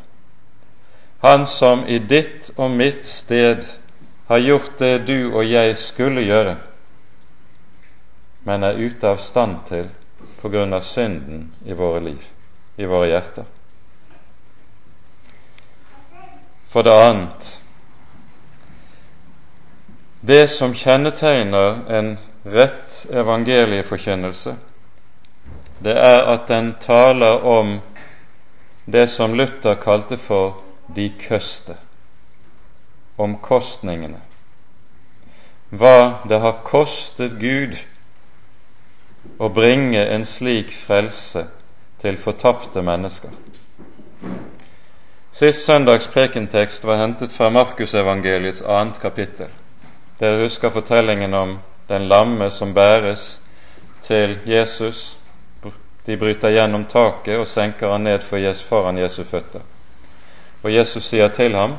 Han 1.24 1.46
som 1.46 1.86
i 1.88 1.98
ditt 1.98 2.50
og 2.56 2.70
mitt 2.70 3.06
sted 3.08 3.64
har 4.28 4.44
gjort 4.44 4.78
det 4.78 5.06
du 5.08 5.32
og 5.32 5.44
jeg 5.48 5.76
skulle 5.76 6.24
gjøre, 6.24 6.56
men 8.44 8.64
er 8.64 8.80
ute 8.80 9.08
av 9.08 9.20
stand 9.24 9.60
til 9.68 9.88
på 10.42 10.50
grunn 10.50 10.74
av 10.74 10.80
synden 10.80 11.52
i 11.64 11.72
våre 11.72 12.00
liv, 12.00 12.22
i 12.76 12.86
våre 12.86 13.08
hjerter. 13.08 13.44
For 16.72 16.82
det 16.82 16.94
annet 17.06 17.58
det 20.22 20.48
som 20.48 20.74
kjennetegner 20.74 21.80
en 21.90 22.18
rett 22.42 23.06
evangelieforkynnelse, 23.10 24.54
det 25.82 25.94
er 25.98 26.20
at 26.30 26.46
den 26.46 26.74
taler 26.80 27.42
om 27.42 27.80
det 28.86 29.08
som 29.10 29.34
Luther 29.34 29.74
kalte 29.74 30.16
for 30.16 30.60
de 30.86 31.08
køste, 31.18 31.74
omkostningene. 33.18 34.20
Hva 35.70 36.22
det 36.28 36.38
har 36.40 36.62
kostet 36.66 37.38
Gud 37.42 37.78
å 39.38 39.48
bringe 39.48 40.04
en 40.14 40.24
slik 40.26 40.72
frelse 40.86 41.46
til 42.02 42.18
fortapte 42.18 42.82
mennesker. 42.82 43.30
Sist 45.32 45.64
søndags 45.64 46.06
prekentekst 46.12 46.84
var 46.84 47.00
hentet 47.00 47.32
fra 47.32 47.48
Markusevangeliets 47.50 48.62
annet 48.62 49.00
kapittel. 49.00 49.48
Dere 50.20 50.44
husker 50.44 50.70
fortellingen 50.70 51.34
om 51.34 51.58
den 51.88 52.08
lamme 52.08 52.50
som 52.50 52.74
bæres 52.74 53.38
til 54.02 54.38
Jesus. 54.46 55.16
De 56.06 56.16
bryter 56.16 56.52
gjennom 56.52 56.84
taket 56.84 57.38
og 57.38 57.48
senker 57.48 57.94
han 57.94 58.04
ned 58.04 58.22
foran 58.68 58.98
Jesu 58.98 59.24
føtter. 59.24 59.60
Og 60.62 60.74
Jesus 60.74 61.08
sier 61.08 61.28
til 61.28 61.54
ham, 61.54 61.78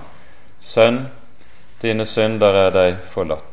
Sønn, 0.59 1.07
dine 1.81 2.05
synder 2.05 2.55
er 2.55 2.71
deg 2.71 3.01
forlatt. 3.11 3.52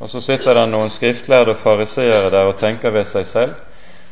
Og 0.00 0.10
så 0.10 0.20
sitter 0.20 0.54
det 0.54 0.68
noen 0.70 0.90
skriftlærde 0.90 1.56
fariseere 1.58 2.30
der 2.30 2.50
og 2.50 2.58
tenker 2.58 2.94
ved 2.94 3.06
seg 3.10 3.26
selv, 3.26 3.54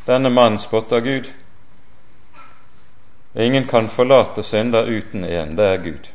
denne 0.07 0.29
mannen 0.29 0.59
spotter 0.59 0.99
Gud. 0.99 1.29
Ingen 3.35 3.67
kan 3.67 3.89
forlate 3.89 4.43
synder 4.43 4.87
uten 4.87 5.25
én, 5.25 5.55
det 5.55 5.65
er 5.65 5.83
Gud. 5.83 6.07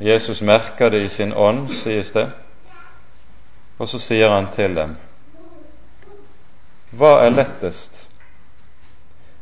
Jesus 0.00 0.40
merker 0.42 0.88
det 0.90 1.04
i 1.04 1.08
sin 1.08 1.32
ånd, 1.32 1.70
sies 1.70 2.10
det, 2.12 2.28
og 3.78 3.88
så 3.88 3.98
sier 3.98 4.30
han 4.30 4.50
til 4.54 4.74
dem 4.74 4.96
Hva 6.94 7.16
er 7.24 7.34
lettest? 7.34 8.04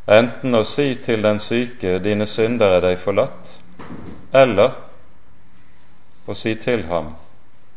Enten 0.09 0.55
å 0.55 0.65
si 0.65 0.95
til 1.05 1.23
den 1.23 1.39
syke 1.41 1.99
'dine 1.99 2.27
synder 2.27 2.77
er 2.77 2.81
deg 2.81 2.99
forlatt', 2.99 3.59
eller 4.33 4.73
å 6.27 6.35
si 6.35 6.55
til 6.55 6.87
ham 6.87 7.15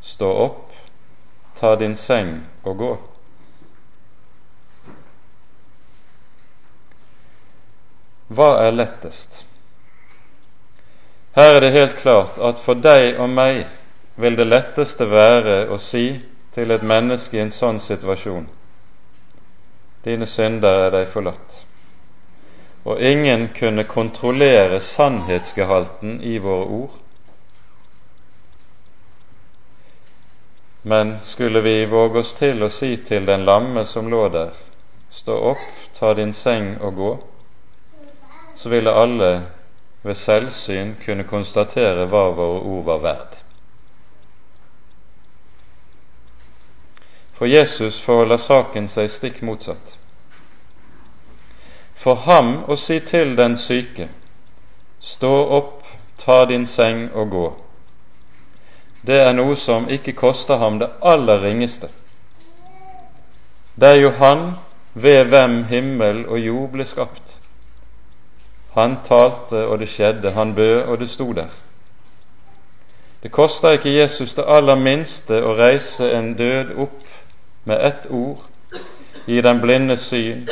'stå 0.02 0.32
opp, 0.46 0.65
ta 1.60 1.76
din 1.76 1.96
seng 1.96 2.44
og 2.64 2.78
gå'. 2.78 2.98
Hva 8.28 8.50
er 8.66 8.72
lettest? 8.72 9.46
Her 11.36 11.56
er 11.56 11.60
det 11.60 11.72
helt 11.72 11.96
klart 11.96 12.38
at 12.42 12.60
for 12.60 12.74
deg 12.74 13.20
og 13.20 13.30
meg 13.30 13.66
vil 14.16 14.38
det 14.40 14.48
letteste 14.48 15.06
være 15.12 15.66
å 15.70 15.78
si 15.78 16.22
til 16.56 16.72
et 16.72 16.84
menneske 16.84 17.38
i 17.38 17.44
en 17.44 17.52
sånn 17.52 17.82
situasjon 17.84 18.48
Dine 20.06 20.28
synder 20.30 20.86
er 20.86 20.92
deg 20.94 21.08
forlatt. 21.10 21.64
Og 22.86 23.02
ingen 23.02 23.48
kunne 23.58 23.88
kontrollere 23.90 24.78
sannhetsgehalten 24.80 26.20
i 26.22 26.38
våre 26.38 26.66
ord. 26.66 27.00
Men 30.88 31.18
skulle 31.24 31.62
vi 31.62 31.86
våge 31.86 32.20
oss 32.20 32.34
til 32.38 32.62
å 32.62 32.70
si 32.70 32.92
til 33.08 33.26
den 33.26 33.46
lamme 33.46 33.88
som 33.90 34.06
lå 34.06 34.28
der, 34.30 34.52
stå 35.10 35.38
opp, 35.52 35.64
ta 35.98 36.12
din 36.14 36.34
seng 36.34 36.76
og 36.78 37.00
gå, 37.00 37.10
så 38.56 38.70
ville 38.70 38.94
alle 38.94 39.32
ved 40.06 40.20
selvsyn 40.22 40.94
kunne 41.02 41.26
konstatere 41.26 42.06
hva 42.06 42.28
våre 42.38 42.62
ord 42.62 42.86
var 42.86 43.02
verd. 43.02 43.34
For 47.34 47.50
Jesus 47.50 47.98
forholder 48.06 48.38
saken 48.38 48.86
seg 48.86 49.10
stikk 49.10 49.42
motsatt. 49.42 49.98
For 51.98 52.28
ham 52.30 52.60
å 52.70 52.78
si 52.78 53.02
til 53.02 53.34
den 53.34 53.58
syke, 53.58 54.12
stå 55.02 55.34
opp, 55.58 55.80
ta 56.22 56.44
din 56.46 56.70
seng 56.70 57.08
og 57.10 57.32
gå, 57.34 57.48
det 59.08 59.20
er 59.22 59.34
noe 59.34 59.56
som 59.56 59.90
ikke 59.90 60.16
koster 60.18 60.58
ham 60.58 60.80
det 60.80 60.90
aller 61.02 61.42
ringeste. 61.44 61.90
Det 63.76 63.90
er 63.90 64.00
jo 64.02 64.12
han 64.18 64.56
ved 64.94 65.26
hvem 65.30 65.64
himmel 65.70 66.24
og 66.28 66.40
jord 66.40 66.70
ble 66.72 66.86
skapt. 66.86 67.36
Han 68.74 68.98
talte, 69.08 69.68
og 69.68 69.80
det 69.80 69.90
skjedde. 69.90 70.32
Han 70.32 70.56
bød, 70.56 70.82
og 70.84 71.00
det 71.00 71.10
sto 71.10 71.32
der. 71.34 71.52
Det 73.24 73.32
koster 73.32 73.72
ikke 73.72 73.94
Jesus 73.96 74.34
det 74.34 74.44
aller 74.48 74.76
minste 74.76 75.40
å 75.44 75.56
reise 75.58 76.12
en 76.12 76.34
død 76.38 76.76
opp 76.78 77.06
med 77.66 77.82
ett 77.82 78.06
ord, 78.10 78.44
gi 79.26 79.42
den 79.42 79.62
blinde 79.62 79.98
syn 79.98 80.48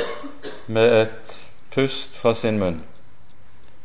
med 0.67 0.95
et 1.01 1.35
pust 1.75 2.15
fra 2.17 2.33
sin 2.33 2.57
munn. 2.59 2.81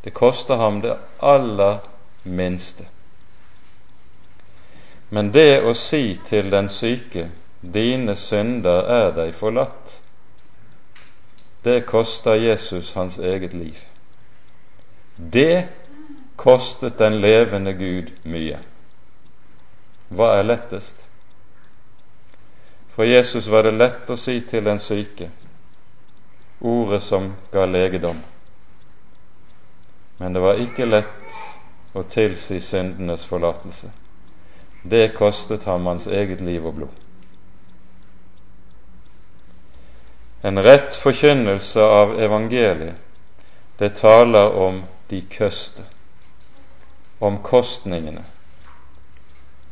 Det 0.03 0.13
koster 0.13 0.55
ham 0.55 0.81
det 0.81 0.95
aller 1.21 1.77
minste. 2.23 2.87
Men 5.09 5.31
det 5.31 5.61
å 5.65 5.73
si 5.73 6.19
til 6.29 6.51
den 6.51 6.69
syke 6.69 7.29
'dine 7.61 8.15
synder 8.15 8.85
er 8.87 9.11
deg 9.11 9.33
forlatt', 9.33 9.99
det 11.63 11.85
koster 11.85 12.33
Jesus 12.33 12.93
hans 12.93 13.17
eget 13.17 13.53
liv. 13.53 13.77
Det 15.17 15.67
kostet 16.35 16.99
den 16.99 17.21
levende 17.21 17.73
Gud 17.73 18.11
mye. 18.23 18.59
Hva 20.09 20.37
er 20.39 20.43
lettest? 20.43 20.95
For 22.95 23.03
Jesus 23.03 23.47
var 23.47 23.63
det 23.63 23.75
lett 23.75 24.09
å 24.09 24.17
si 24.17 24.39
til 24.41 24.63
den 24.63 24.79
syke 24.79 25.29
ordet 26.59 27.03
som 27.03 27.33
ga 27.51 27.65
legedom. 27.65 28.17
Men 30.17 30.33
det 30.33 30.41
var 30.43 30.59
ikke 30.59 30.85
lett 30.85 31.95
å 31.95 32.03
tilsi 32.03 32.59
syndenes 32.59 33.23
forlatelse. 33.25 33.91
Det 34.81 35.13
kostet 35.15 35.63
ham 35.63 35.85
hans 35.85 36.07
eget 36.07 36.41
liv 36.41 36.65
og 36.65 36.75
blod. 36.75 36.95
En 40.43 40.59
rett 40.63 40.95
forkynnelse 40.95 41.83
av 41.83 42.15
evangeliet, 42.19 42.95
det 43.79 43.95
taler 43.95 44.55
om 44.55 44.83
de 45.09 45.21
køste, 45.21 45.83
om 47.19 47.41
kostningene, 47.43 48.23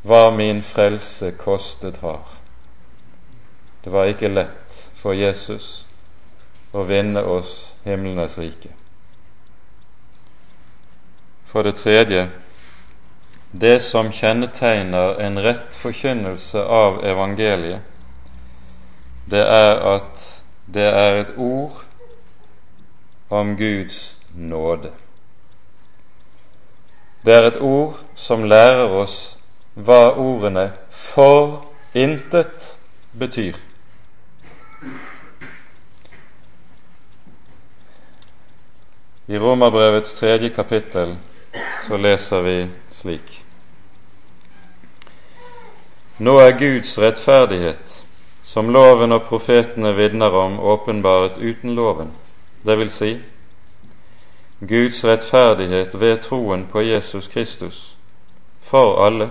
hva 0.04 0.32
min 0.32 0.60
frelse 0.64 1.32
kostet 1.40 2.02
har. 2.04 2.24
Det 3.84 3.94
var 3.94 4.12
ikke 4.12 4.32
lett 4.32 4.84
for 5.00 5.16
Jesus 5.16 5.86
å 6.76 6.84
vinne 6.84 7.24
oss 7.24 7.72
himlenes 7.88 8.38
rike. 8.40 8.74
For 11.48 11.64
det 11.64 11.78
tredje 11.80 12.28
det 13.52 13.80
som 13.80 14.12
kjennetegner 14.12 15.20
en 15.22 15.40
rett 15.40 15.76
forkynnelse 15.76 16.64
av 16.64 17.00
evangeliet, 17.06 17.82
det 19.26 19.44
er 19.44 19.80
at 19.96 20.26
det 20.66 20.88
er 20.88 21.22
et 21.22 21.34
ord 21.38 21.84
om 23.30 23.56
Guds 23.58 24.16
nåde. 24.36 24.92
Det 27.26 27.36
er 27.36 27.48
et 27.48 27.62
ord 27.62 27.98
som 28.16 28.44
lærer 28.48 28.92
oss 29.02 29.38
hva 29.76 30.16
ordene 30.16 30.72
'for 30.90 31.66
intet' 31.94 32.78
betyr. 33.20 33.56
I 39.28 39.38
Romerbrevets 39.38 40.14
tredje 40.14 40.50
kapittel 40.50 41.18
så 41.88 41.98
leser 41.98 42.42
vi 42.42 42.56
slik 42.92 43.44
Nå 46.18 46.38
er 46.42 46.56
Guds 46.58 46.96
rettferdighet, 46.98 48.04
som 48.44 48.72
loven 48.74 49.12
og 49.14 49.28
profetene 49.30 49.92
vitner 49.94 50.34
om, 50.34 50.60
åpenbaret 50.60 51.38
uten 51.38 51.76
loven, 51.78 52.10
det 52.66 52.78
vil 52.80 52.90
si, 52.90 53.12
Guds 54.60 55.04
rettferdighet 55.06 56.00
ved 56.00 56.18
troen 56.26 56.66
på 56.72 56.82
Jesus 56.82 57.28
Kristus 57.28 57.98
for 58.62 59.06
alle 59.06 59.30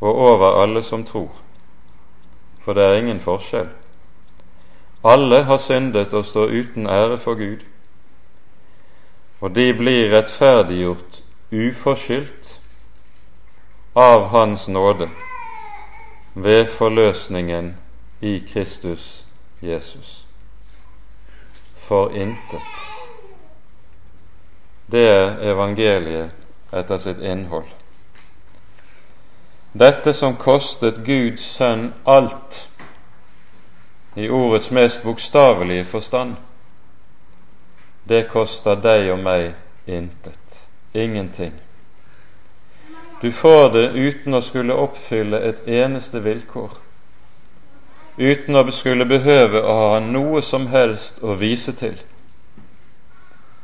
og 0.00 0.18
over 0.18 0.62
alle 0.62 0.82
som 0.82 1.04
tror. 1.04 1.30
For 2.64 2.72
det 2.72 2.82
er 2.82 2.98
ingen 2.98 3.20
forskjell. 3.20 3.68
Alle 5.04 5.44
har 5.44 5.58
syndet 5.58 6.12
og 6.14 6.26
står 6.26 6.50
uten 6.50 6.86
ære 6.86 7.18
for 7.18 7.34
Gud, 7.34 7.62
og 9.40 9.54
de 9.54 9.72
blir 9.74 10.10
rettferdiggjort 10.16 11.21
uforskyldt 11.52 12.60
av 13.92 14.26
Hans 14.26 14.68
nåde 14.68 15.10
ved 16.34 16.66
forløsningen 16.66 17.76
i 18.20 18.38
Kristus 18.52 19.24
Jesus. 19.60 20.24
For 21.76 22.10
intet. 22.10 22.72
Det 24.86 25.08
er 25.08 25.52
evangeliet 25.52 26.30
etter 26.72 26.98
sitt 26.98 27.20
innhold. 27.20 27.68
Dette 29.72 30.14
som 30.16 30.36
kostet 30.36 31.04
Guds 31.04 31.44
sønn 31.56 31.90
alt, 32.08 32.68
i 34.16 34.28
ordets 34.28 34.70
mest 34.70 35.02
bokstavelige 35.04 35.84
forstand, 35.84 36.36
det 38.08 38.26
koster 38.32 38.76
deg 38.76 39.12
og 39.12 39.20
meg 39.24 39.52
intet. 39.86 40.41
Ingenting. 40.92 41.52
Du 43.22 43.32
får 43.32 43.70
det 43.70 43.88
uten 43.88 44.34
å 44.34 44.40
skulle 44.42 44.74
oppfylle 44.74 45.38
et 45.46 45.60
eneste 45.68 46.20
vilkår, 46.24 46.72
uten 48.16 48.58
å 48.58 48.64
skulle 48.74 49.06
behøve 49.06 49.62
å 49.62 49.76
ha 49.78 50.00
noe 50.02 50.42
som 50.42 50.66
helst 50.72 51.22
å 51.22 51.36
vise 51.38 51.72
til. 51.72 52.00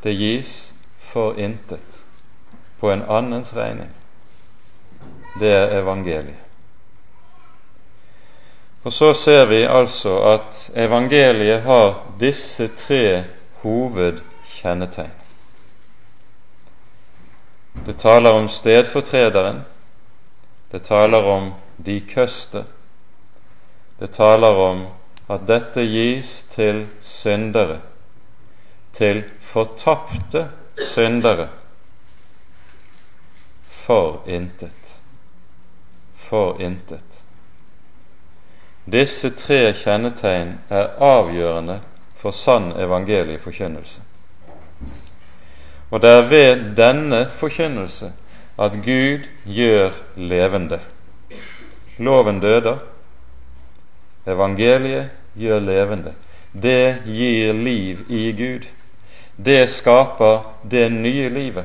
Det 0.02 0.14
gis 0.14 0.72
for 1.10 1.34
intet 1.40 2.04
på 2.80 2.92
en 2.92 3.02
annens 3.02 3.50
regning. 3.56 3.90
Det 5.40 5.50
er 5.52 5.78
evangeliet. 5.82 6.44
Og 8.86 8.92
så 8.92 9.10
ser 9.14 9.46
vi 9.50 9.64
altså 9.66 10.14
at 10.22 10.70
evangeliet 10.74 11.66
har 11.66 11.96
disse 12.20 12.70
tre 12.78 13.24
hovedkjennetegn. 13.62 15.17
Det 17.72 17.98
taler 17.98 18.32
om 18.32 18.48
stedfortrederen, 18.48 19.62
det 20.70 20.82
taler 20.84 21.24
om 21.24 21.52
de 21.76 22.00
køste, 22.00 22.64
det 23.98 24.10
taler 24.14 24.54
om 24.54 24.86
at 25.28 25.46
dette 25.48 25.84
gis 25.84 26.44
til 26.54 26.86
syndere, 27.00 27.80
til 28.92 29.24
fortapte 29.40 30.48
syndere, 30.76 31.48
for 33.88 34.22
intet. 34.26 35.00
For 36.28 36.60
intet. 36.60 37.04
Disse 38.92 39.30
tre 39.30 39.72
kjennetegn 39.72 40.58
er 40.68 40.94
avgjørende 41.00 41.80
for 42.16 42.36
sann 42.36 42.72
evangelieforkynnelse. 42.72 44.02
Og 45.90 46.02
det 46.02 46.10
er 46.10 46.28
ved 46.28 46.64
denne 46.76 47.30
forkynnelse 47.30 48.12
at 48.58 48.72
Gud 48.84 49.26
gjør 49.46 49.90
levende. 50.16 50.80
Loven 51.98 52.40
døder, 52.40 52.78
evangeliet 54.26 55.10
gjør 55.38 55.58
levende. 55.58 56.14
Det 56.52 57.02
gir 57.06 57.52
liv 57.52 58.04
i 58.08 58.32
Gud. 58.32 58.66
Det 59.36 59.68
skaper 59.70 60.54
det 60.70 60.92
nye 60.92 61.28
livet. 61.28 61.64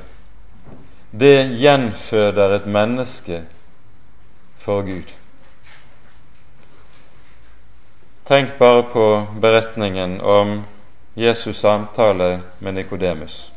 Det 1.12 1.60
gjenføder 1.60 2.56
et 2.56 2.66
menneske 2.66 3.44
for 4.58 4.82
Gud. 4.82 5.14
Tenk 8.26 8.54
bare 8.60 8.84
på 8.84 9.28
beretningen 9.42 10.22
om 10.22 10.64
Jesus' 11.18 11.60
samtale 11.60 12.42
med 12.60 12.72
Nikodemus. 12.72 13.53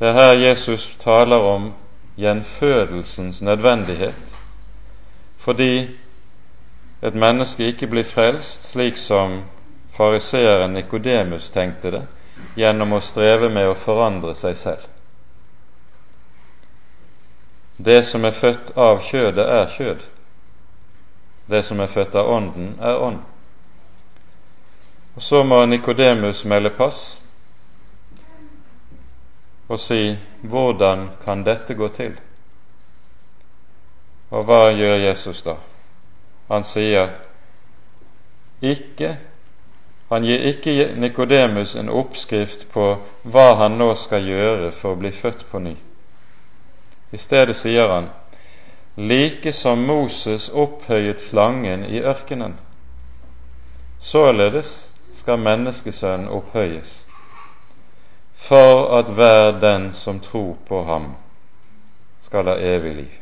Det 0.00 0.08
er 0.08 0.12
her 0.12 0.32
Jesus 0.32 0.96
taler 1.00 1.36
om 1.36 1.72
gjenfødelsens 2.16 3.42
nødvendighet, 3.42 4.36
fordi 5.38 5.90
et 7.02 7.14
menneske 7.14 7.66
ikke 7.66 7.86
blir 7.86 8.04
frelst 8.04 8.70
slik 8.70 8.96
som 8.96 9.42
fariseeren 9.92 10.72
Nikodemus 10.72 11.50
tenkte 11.50 11.90
det, 11.90 12.02
gjennom 12.56 12.96
å 12.96 13.02
streve 13.04 13.52
med 13.52 13.68
å 13.68 13.76
forandre 13.76 14.32
seg 14.34 14.56
selv. 14.56 14.88
Det 17.76 18.00
som 18.08 18.24
er 18.24 18.32
født 18.32 18.72
av 18.76 19.04
kjødet, 19.04 19.44
er 19.44 19.68
kjød. 19.76 20.04
Det 21.50 21.64
som 21.64 21.80
er 21.80 21.92
født 21.92 22.14
av 22.14 22.28
Ånden, 22.28 22.78
er 22.80 22.96
ånd. 22.96 23.20
Og 25.16 25.22
Så 25.22 25.44
må 25.44 25.66
Nikodemus 25.66 26.44
melde 26.44 26.70
pass 26.70 27.19
og 29.70 29.78
si 29.78 30.18
hvordan 30.42 31.08
kan 31.24 31.44
dette 31.46 31.74
gå 31.78 31.88
til? 31.94 32.16
Og 34.30 34.44
hva 34.46 34.70
gjør 34.74 34.96
Jesus 35.06 35.42
da? 35.46 35.56
Han 36.50 36.66
sier 36.66 37.14
ikke 38.62 39.16
Han 40.10 40.24
gir 40.26 40.42
ikke 40.42 40.94
Nikodemus 40.98 41.76
en 41.78 41.88
oppskrift 41.88 42.64
på 42.74 42.96
hva 43.22 43.44
han 43.60 43.76
nå 43.78 43.92
skal 43.94 44.26
gjøre 44.26 44.72
for 44.74 44.96
å 44.96 44.98
bli 44.98 45.12
født 45.14 45.44
på 45.52 45.60
ny. 45.62 45.76
I 47.14 47.18
stedet 47.18 47.54
sier 47.56 47.86
han 47.86 48.08
like 48.98 49.52
som 49.52 49.86
Moses 49.86 50.48
opphøyet 50.48 51.22
slangen 51.22 51.84
i 51.84 52.02
ørkenen. 52.02 52.58
Således 54.00 54.90
skal 55.14 55.38
menneskesønnen 55.38 56.28
opphøyes, 56.28 57.06
for 58.40 58.98
at 58.98 59.04
hver 59.04 59.60
den 59.60 59.92
som 59.92 60.20
tror 60.20 60.56
på 60.68 60.82
ham, 60.84 61.14
skal 62.20 62.48
ha 62.48 62.54
evig 62.56 62.94
liv. 62.94 63.12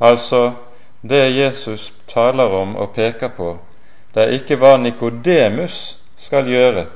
Altså, 0.00 0.52
det 1.02 1.36
Jesus 1.36 1.94
taler 2.08 2.44
om 2.44 2.76
og 2.76 2.90
peker 2.94 3.28
på, 3.28 3.58
det 4.14 4.22
er 4.22 4.34
ikke 4.36 4.58
hva 4.58 4.74
Nikodemus 4.76 5.98
skal 6.16 6.50
gjøre 6.50 6.86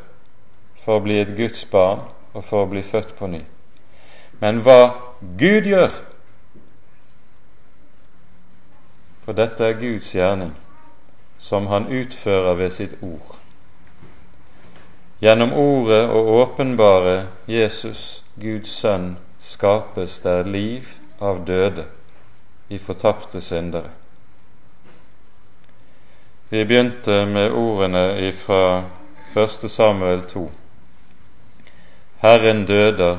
for 0.83 0.99
å 0.99 1.05
bli 1.07 1.21
et 1.23 1.33
Guds 1.39 1.65
barn 1.71 2.03
og 2.35 2.45
for 2.45 2.67
å 2.67 2.71
bli 2.71 2.83
født 2.83 3.15
på 3.19 3.31
ny, 3.31 3.45
men 4.43 4.61
hva 4.67 4.81
Gud 5.39 5.71
gjør. 5.71 5.95
For 9.25 9.35
dette 9.35 9.65
er 9.65 9.81
Guds 9.81 10.13
gjerning, 10.15 10.53
som 11.39 11.67
Han 11.67 11.89
utfører 11.89 12.55
ved 12.55 12.71
sitt 12.71 12.99
ord. 13.03 13.46
Gjennom 15.21 15.53
ordet 15.53 16.09
og 16.13 16.29
åpenbare 16.29 17.27
Jesus, 17.49 18.23
Guds 18.41 18.71
sønn, 18.71 19.15
skapes 19.41 20.19
der 20.21 20.45
liv 20.45 20.91
av 21.21 21.47
døde 21.47 21.87
i 22.69 22.79
fortapte 22.79 23.41
syndere. 23.41 23.95
Vi 26.51 26.65
begynte 26.65 27.25
med 27.27 27.51
ordene 27.51 28.33
fra 28.33 28.85
1. 29.37 29.71
Samuel 29.71 30.23
2. 30.23 30.51
Herren 32.21 32.67
døder 32.67 33.19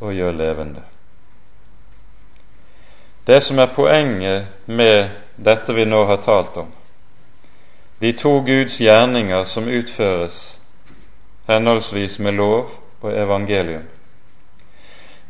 og 0.00 0.12
gjør 0.14 0.32
levende. 0.32 0.82
Det 3.26 3.42
som 3.42 3.58
er 3.58 3.70
poenget 3.74 4.46
med 4.66 5.08
dette 5.36 5.74
vi 5.74 5.84
nå 5.84 6.04
har 6.10 6.22
talt 6.26 6.56
om, 6.56 6.68
de 8.00 8.12
to 8.12 8.40
Guds 8.42 8.80
gjerninger 8.80 9.44
som 9.44 9.68
utføres 9.68 10.55
henholdsvis 11.46 12.18
med 12.18 12.32
lov 12.32 12.70
og 13.00 13.12
evangelium, 13.12 13.82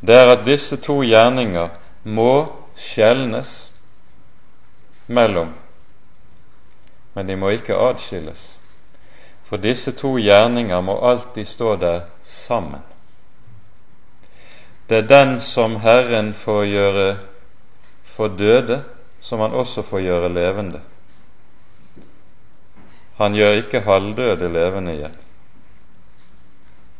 det 0.01 0.17
er 0.17 0.33
at 0.33 0.47
disse 0.47 0.77
to 0.77 1.01
gjerninger 1.03 1.69
må 2.05 2.53
skjelnes 2.77 3.71
mellom, 5.07 5.55
men 7.14 7.29
de 7.29 7.37
må 7.37 7.49
ikke 7.57 7.75
adskilles. 7.75 8.57
For 9.47 9.57
disse 9.57 9.93
to 9.93 10.17
gjerninger 10.19 10.81
må 10.81 10.99
alltid 11.07 11.47
stå 11.47 11.77
der 11.77 12.01
sammen. 12.23 12.83
Det 14.89 14.99
er 14.99 15.09
den 15.09 15.41
som 15.41 15.77
Herren 15.83 16.35
får 16.35 16.64
gjøre 16.64 17.07
for 18.05 18.29
døde, 18.29 18.83
som 19.21 19.41
han 19.41 19.53
også 19.53 19.83
får 19.83 20.01
gjøre 20.01 20.33
levende. 20.35 20.81
Han 23.17 23.35
gjør 23.35 23.62
ikke 23.62 23.81
halvdøde 23.81 24.49
levende 24.53 24.95
igjen, 24.95 25.17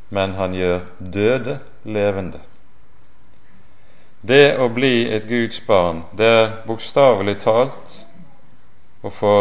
men 0.09 0.35
han 0.35 0.55
gjør 0.55 0.81
døde 0.99 1.59
levende. 1.85 2.41
Det 4.27 4.57
å 4.59 4.69
bli 4.69 5.07
et 5.13 5.29
Guds 5.29 5.61
barn, 5.67 6.03
det 6.19 6.27
er 6.27 6.53
bokstavelig 6.67 7.37
talt 7.45 8.01
å 9.07 9.13
få 9.15 9.37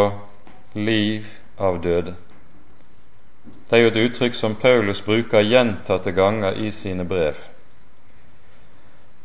liv 0.76 1.26
av 1.58 1.82
døde. 1.82 2.16
Det 3.70 3.78
er 3.78 3.82
jo 3.82 3.92
et 3.94 4.02
uttrykk 4.04 4.36
som 4.38 4.58
Paulus 4.62 5.02
bruker 5.02 5.42
gjentatte 5.42 6.12
ganger 6.14 6.58
i 6.62 6.72
sine 6.72 7.06
brev. 7.06 7.38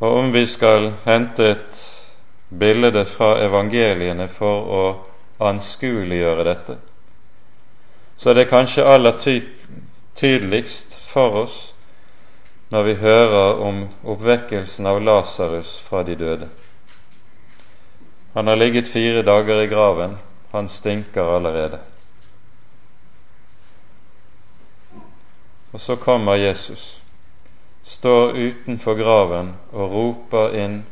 Og 0.00 0.16
om 0.16 0.32
vi 0.32 0.46
skal 0.48 0.94
hente 1.04 1.50
et 1.50 1.82
bilde 2.48 3.04
fra 3.04 3.34
evangeliene 3.44 4.28
for 4.32 4.70
å 4.78 4.84
anskueliggjøre 5.44 6.46
dette, 6.48 6.78
så 8.16 8.30
er 8.30 8.40
det 8.40 8.48
kanskje 8.48 8.84
aller 8.84 9.18
ty 9.20 9.40
tydeligst 10.16 10.99
for 11.10 11.44
oss 11.44 11.60
når 12.70 12.82
vi 12.86 12.94
hører 12.94 13.60
om 13.66 13.80
oppvekkelsen 14.06 14.86
av 14.86 15.00
Lasarus 15.02 15.72
fra 15.82 16.04
de 16.06 16.14
døde. 16.14 16.48
Han 18.34 18.46
har 18.46 18.56
ligget 18.56 18.86
fire 18.88 19.22
dager 19.26 19.62
i 19.62 19.66
graven, 19.66 20.18
han 20.52 20.68
stinker 20.68 21.34
allerede. 21.36 21.80
Og 25.72 25.80
så 25.80 25.96
kommer 25.96 26.34
Jesus, 26.34 27.02
står 27.82 28.32
utenfor 28.38 28.94
graven 28.94 29.56
og 29.72 29.90
roper 29.90 30.54
inn 30.54 30.84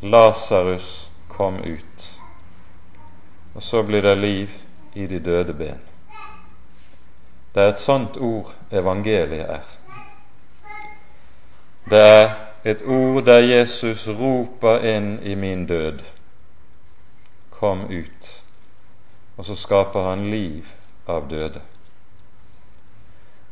Lasarus, 0.00 1.10
kom 1.28 1.60
ut. 1.60 2.08
Og 3.54 3.62
så 3.62 3.82
blir 3.82 4.02
det 4.02 4.16
liv 4.18 4.48
i 4.94 5.06
de 5.06 5.20
døde 5.20 5.54
ben. 5.54 5.87
Det 7.54 7.62
er 7.62 7.72
et 7.72 7.80
sånt 7.80 8.16
ord 8.16 8.54
evangeliet 8.70 9.50
er. 9.50 9.64
Det 11.90 12.02
er 12.04 12.34
et 12.64 12.82
ord 12.86 13.22
der 13.24 13.38
Jesus 13.38 14.08
roper 14.08 14.84
inn 14.84 15.18
i 15.22 15.34
min 15.34 15.66
død. 15.66 16.02
Kom 17.50 17.86
ut. 17.90 18.28
Og 19.36 19.44
så 19.44 19.56
skaper 19.56 20.10
han 20.10 20.30
liv 20.30 20.66
av 21.06 21.28
døde. 21.30 21.60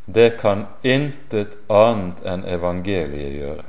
Det 0.06 0.38
kan 0.40 0.66
intet 0.82 1.56
annet 1.72 2.20
enn 2.22 2.44
evangeliet 2.44 3.32
gjøre. 3.40 3.64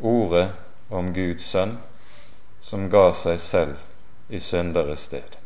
Ordet 0.00 0.46
om 0.90 1.10
Guds 1.14 1.48
sønn 1.50 1.78
som 2.60 2.90
ga 2.90 3.08
seg 3.14 3.40
selv 3.40 3.80
i 4.28 4.40
synderes 4.40 5.08
sted. 5.08 5.45